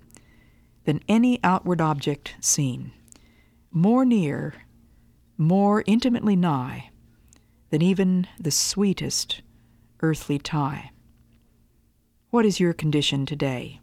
than 0.84 1.02
any 1.08 1.40
outward 1.44 1.82
object 1.82 2.36
seen, 2.40 2.92
more 3.72 4.06
near, 4.06 4.54
more 5.38 5.84
intimately 5.88 6.36
nigh 6.36 6.90
than 7.70 7.82
even 7.82 8.28
the 8.40 8.52
sweetest 8.52 9.42
earthly 10.02 10.38
tie. 10.38 10.92
What 12.30 12.46
is 12.46 12.60
your 12.60 12.74
condition 12.74 13.26
today? 13.26 13.80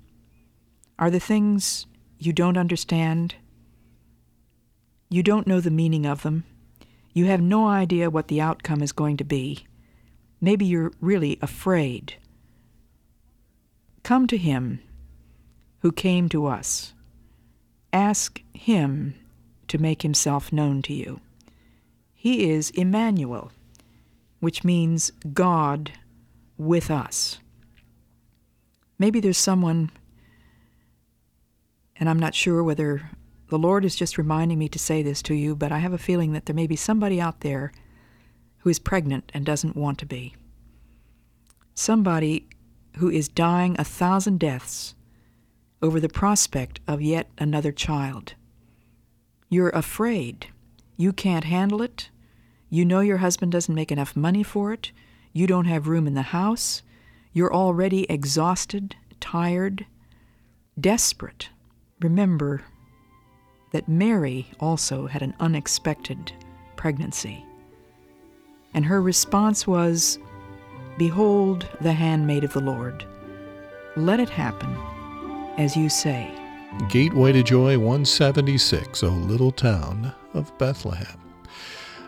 Are 0.98 1.10
the 1.10 1.20
things 1.20 1.86
you 2.18 2.32
don't 2.32 2.56
understand? 2.56 3.34
You 5.08 5.22
don't 5.22 5.46
know 5.46 5.60
the 5.60 5.70
meaning 5.70 6.06
of 6.06 6.22
them? 6.22 6.44
You 7.14 7.26
have 7.26 7.40
no 7.40 7.66
idea 7.68 8.10
what 8.10 8.28
the 8.28 8.40
outcome 8.40 8.82
is 8.82 8.92
going 8.92 9.16
to 9.16 9.24
be. 9.24 9.66
Maybe 10.40 10.66
you're 10.66 10.92
really 11.00 11.38
afraid. 11.40 12.16
Come 14.02 14.26
to 14.26 14.36
Him 14.36 14.80
who 15.78 15.92
came 15.92 16.28
to 16.30 16.46
us 16.46 16.92
ask 17.94 18.42
Him 18.52 19.14
to 19.68 19.78
make 19.78 20.02
Himself 20.02 20.52
known 20.52 20.82
to 20.82 20.92
you. 20.92 21.20
He 22.12 22.50
is 22.50 22.70
Emmanuel, 22.70 23.52
which 24.40 24.64
means 24.64 25.12
God 25.32 25.92
with 26.58 26.90
us. 26.90 27.38
Maybe 28.98 29.20
there's 29.20 29.38
someone, 29.38 29.90
and 31.96 32.10
I'm 32.10 32.18
not 32.18 32.34
sure 32.34 32.62
whether 32.64 33.10
the 33.48 33.58
Lord 33.58 33.84
is 33.84 33.94
just 33.94 34.18
reminding 34.18 34.58
me 34.58 34.68
to 34.68 34.78
say 34.78 35.02
this 35.02 35.22
to 35.22 35.34
you, 35.34 35.54
but 35.54 35.72
I 35.72 35.78
have 35.78 35.92
a 35.92 35.98
feeling 35.98 36.32
that 36.32 36.46
there 36.46 36.54
may 36.54 36.66
be 36.66 36.76
somebody 36.76 37.20
out 37.20 37.40
there 37.40 37.72
who 38.58 38.70
is 38.70 38.78
pregnant 38.78 39.30
and 39.34 39.44
doesn't 39.44 39.76
want 39.76 39.98
to 39.98 40.06
be. 40.06 40.34
Somebody 41.74 42.46
who 42.96 43.10
is 43.10 43.28
dying 43.28 43.76
a 43.78 43.84
thousand 43.84 44.40
deaths 44.40 44.94
over 45.82 46.00
the 46.00 46.08
prospect 46.08 46.80
of 46.88 47.02
yet 47.02 47.28
another 47.36 47.72
child. 47.72 48.34
You're 49.50 49.70
afraid. 49.70 50.46
You 50.96 51.12
can't 51.12 51.44
handle 51.44 51.82
it. 51.82 52.08
You 52.70 52.84
know 52.84 53.00
your 53.00 53.18
husband 53.18 53.52
doesn't 53.52 53.74
make 53.74 53.92
enough 53.92 54.16
money 54.16 54.42
for 54.42 54.72
it. 54.72 54.92
You 55.32 55.46
don't 55.46 55.66
have 55.66 55.88
room 55.88 56.06
in 56.06 56.14
the 56.14 56.22
house. 56.22 56.82
You're 57.32 57.52
already 57.52 58.04
exhausted, 58.10 58.96
tired, 59.20 59.84
desperate. 60.80 61.50
Remember 62.00 62.62
that 63.74 63.88
Mary 63.88 64.46
also 64.60 65.08
had 65.08 65.20
an 65.20 65.34
unexpected 65.40 66.32
pregnancy. 66.76 67.44
And 68.72 68.84
her 68.84 69.02
response 69.02 69.66
was, 69.66 70.16
Behold 70.96 71.66
the 71.80 71.92
handmaid 71.92 72.44
of 72.44 72.52
the 72.52 72.60
Lord. 72.60 73.04
Let 73.96 74.20
it 74.20 74.30
happen 74.30 74.78
as 75.58 75.76
you 75.76 75.88
say. 75.88 76.32
Gateway 76.88 77.32
to 77.32 77.42
Joy 77.42 77.76
176, 77.76 79.02
O 79.02 79.08
little 79.08 79.50
town 79.50 80.14
of 80.34 80.56
Bethlehem. 80.56 81.20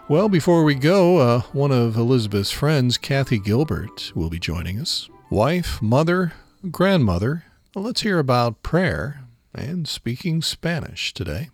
Well, 0.09 0.29
before 0.29 0.63
we 0.63 0.77
go, 0.77 1.19
uh, 1.19 1.41
one 1.53 1.73
of 1.73 1.97
Elisabeth's 1.97 2.53
friends, 2.53 2.97
Kathy 2.97 3.41
Gilbert, 3.41 4.13
will 4.15 4.31
be 4.31 4.39
joining 4.39 4.79
us. 4.79 5.09
Wife, 5.31 5.83
mother, 5.83 6.33
grandmother. 6.71 7.43
Well, 7.75 7.85
let's 7.85 8.03
hear 8.03 8.21
about 8.21 8.63
prayer 8.63 9.23
and 9.53 9.89
speaking 9.89 10.43
Spanish 10.43 11.13
today. 11.13 11.51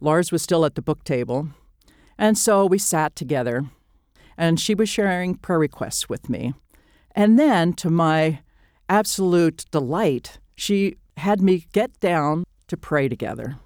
Lars 0.00 0.30
was 0.30 0.42
still 0.42 0.64
at 0.64 0.74
the 0.74 0.82
book 0.82 1.04
table, 1.04 1.48
and 2.18 2.36
so 2.36 2.66
we 2.66 2.78
sat 2.78 3.16
together, 3.16 3.64
and 4.36 4.60
she 4.60 4.74
was 4.74 4.88
sharing 4.88 5.34
prayer 5.34 5.58
requests 5.58 6.08
with 6.08 6.28
me. 6.28 6.54
And 7.14 7.38
then, 7.38 7.72
to 7.74 7.90
my 7.90 8.40
absolute 8.88 9.64
delight, 9.70 10.38
she 10.54 10.96
had 11.16 11.40
me 11.40 11.66
get 11.72 11.98
down 12.00 12.44
to 12.68 12.76
pray 12.76 13.08
together. 13.08 13.56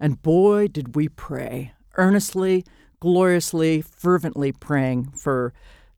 And 0.00 0.22
boy, 0.22 0.68
did 0.68 0.96
we 0.96 1.08
pray 1.08 1.72
earnestly, 1.96 2.64
gloriously, 3.00 3.80
fervently 3.80 4.52
praying 4.52 5.12
for 5.12 5.52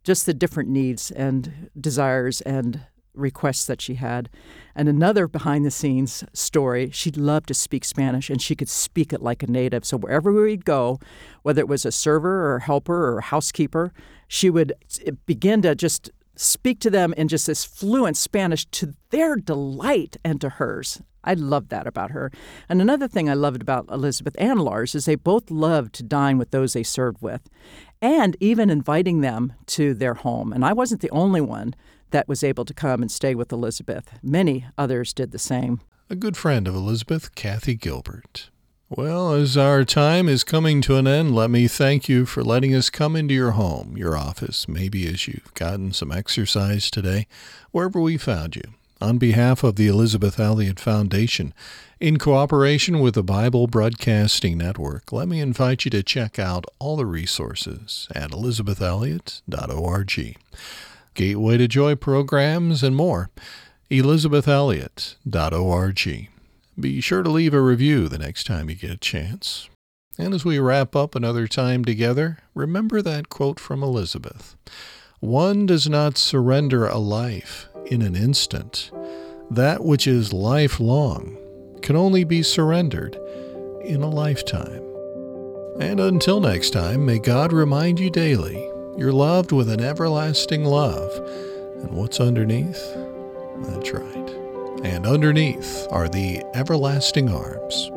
just 0.05 0.27
the 0.27 0.35
different 0.35 0.69
needs 0.69 1.11
and 1.11 1.71
desires 1.79 2.41
and 2.43 2.87
requests 3.19 3.67
that 3.67 3.81
she 3.81 3.95
had. 3.95 4.29
And 4.75 4.89
another 4.89 5.27
behind 5.27 5.65
the 5.65 5.71
scenes 5.71 6.25
story, 6.33 6.91
she 6.91 7.11
loved 7.11 7.49
to 7.49 7.55
speak 7.55 7.85
Spanish 7.85 8.31
and 8.31 8.41
she 8.41 8.55
could 8.55 8.69
speak 8.69 9.13
it 9.13 9.23
like 9.23 9.43
a 9.43 9.47
native. 9.47 9.85
So 9.85 9.97
wherever 9.97 10.33
we'd 10.33 10.65
go, 10.65 10.99
whether 11.43 11.61
it 11.61 11.69
was 11.69 11.85
a 11.85 11.93
server 11.93 12.47
or 12.47 12.57
a 12.57 12.63
helper 12.63 13.09
or 13.09 13.19
a 13.19 13.23
housekeeper, 13.23 13.93
she 14.29 14.51
would 14.51 14.73
eh, 15.05 15.13
begin 15.27 15.63
to 15.63 15.75
just 15.75 16.11
speak 16.37 16.79
to 16.81 16.91
them 16.91 17.13
in 17.17 17.29
just 17.29 17.47
this 17.47 17.65
fluent 17.65 18.17
Spanish 18.17 18.65
to 18.67 18.95
their 19.11 19.37
delight 19.37 20.17
and 20.25 20.41
to 20.41 20.49
hers. 20.49 21.03
I 21.25 21.35
loved 21.35 21.71
that 21.71 21.87
about 21.87 22.13
her. 22.13 22.31
And 22.69 22.81
another 22.81 23.09
thing 23.09 23.29
I 23.29 23.35
loved 23.35 23.61
about 23.61 23.87
Elisabeth 23.91 24.35
and 24.39 24.61
Lars 24.61 24.95
is 24.95 25.05
they 25.05 25.17
both 25.17 25.51
loved 25.51 25.95
to 25.95 26.03
dine 26.03 26.39
with 26.39 26.53
those 26.53 26.73
they 26.73 26.83
served 26.85 27.21
with 27.21 27.49
and 28.01 28.37
even 28.41 28.71
inviting 28.71 29.21
them 29.21 29.53
to 29.67 29.95
their 29.95 30.15
home. 30.15 30.53
And 30.53 30.65
I 30.65 30.73
wasn't 30.73 31.01
the 31.01 31.11
only 31.11 31.41
one 31.41 31.75
that 32.11 32.29
was 32.29 32.45
able 32.45 32.65
to 32.65 32.75
come 32.75 33.03
and 33.03 33.11
stay 33.11 33.35
with 33.35 33.53
Elisabeth. 33.53 34.11
Many 34.23 34.67
others 34.77 35.13
did 35.13 35.33
the 35.33 35.39
same. 35.39 35.81
A 36.11 36.17
good 36.17 36.37
friend 36.37 36.67
of 36.67 36.75
Elisabeth, 36.75 37.35
Kathy 37.35 37.75
Gilbert. 37.75 38.51
Well, 38.91 39.35
as 39.35 39.59
our 39.59 39.85
time 39.85 40.31
is 40.31 40.45
coming 40.45 40.81
to 40.83 40.97
an 40.97 41.07
end, 41.07 41.35
let 41.35 41.51
me 41.51 41.69
thank 41.69 42.09
you 42.09 42.25
for 42.25 42.43
letting 42.43 42.75
us 42.75 42.89
come 42.89 43.15
into 43.15 43.35
your 43.35 43.51
home, 43.51 43.99
your 43.99 44.17
office, 44.17 44.67
maybe 44.67 45.07
as 45.07 45.29
you've 45.29 45.53
gotten 45.53 45.93
some 45.93 46.11
exercise 46.11 46.91
today, 46.91 47.27
wherever 47.71 48.01
we 48.01 48.17
found 48.17 48.57
you. 48.57 48.63
On 49.03 49.19
behalf 49.19 49.63
of 49.63 49.77
the 49.77 49.89
Elisabeth 49.89 50.41
Elliot 50.41 50.81
Foundation, 50.81 51.53
in 52.01 52.17
cooperation 52.17 53.01
with 53.01 53.15
the 53.15 53.23
Bible 53.23 53.67
Broadcasting 53.67 54.57
Network, 54.57 55.13
let 55.13 55.29
me 55.29 55.41
invite 55.41 55.85
you 55.85 55.91
to 55.91 56.03
check 56.03 56.39
out 56.39 56.65
all 56.79 56.97
the 56.97 57.05
resources 57.05 58.09
at 58.15 58.31
elisabethelliot.org. 58.31 60.37
Gateway 61.19 61.57
to 61.57 61.67
Joy 61.67 61.97
programs 61.97 62.85
and 62.85 62.95
more. 62.95 63.29
elisabethelliot.org. 63.91 66.29
Be 66.79 67.01
sure 67.01 67.25
to 67.25 67.29
leave 67.29 67.53
a 67.53 67.61
review 67.61 68.09
the 68.09 68.19
next 68.19 68.47
time 68.47 68.71
you 68.71 68.77
get 68.77 68.93
a 68.93 68.97
chance. 68.97 69.69
And 70.17 70.33
as 70.33 70.45
we 70.45 70.61
wrap 70.61 70.95
up 70.95 71.17
another 71.17 71.49
time 71.49 71.85
together, 71.85 72.39
remember 72.55 73.03
that 73.03 73.31
quote 73.31 73.59
from 73.59 73.83
Elisabeth 73.83 74.55
One 75.19 75.67
does 75.67 75.89
not 75.89 76.17
surrender 76.17 76.87
a 76.87 76.99
life 76.99 77.69
in 77.87 78.01
an 78.01 78.15
instant. 78.15 78.93
That 79.51 79.85
which 79.85 80.07
is 80.07 80.33
lifelong 80.33 81.37
can 81.83 81.97
only 81.97 82.23
be 82.23 82.45
surrendered 82.45 83.19
in 83.83 84.03
a 84.03 84.09
lifetime. 84.09 84.85
And 85.81 85.99
until 85.99 86.39
next 86.39 86.71
time, 86.71 87.05
may 87.05 87.19
God 87.19 87.53
remind 87.53 87.99
you 87.99 88.09
daily 88.09 88.71
you're 88.99 89.13
loved 89.13 89.53
with 89.53 89.71
an 89.71 89.81
everlasting 89.81 90.65
love. 90.65 91.11
And 91.83 91.93
what's 91.93 92.21
underneath? 92.21 92.95
That's 93.63 93.93
right 93.93 94.19
and 94.85 95.07
underneath 95.07 95.87
are 95.91 96.09
the 96.09 96.43
everlasting 96.55 97.29
arms. 97.31 97.91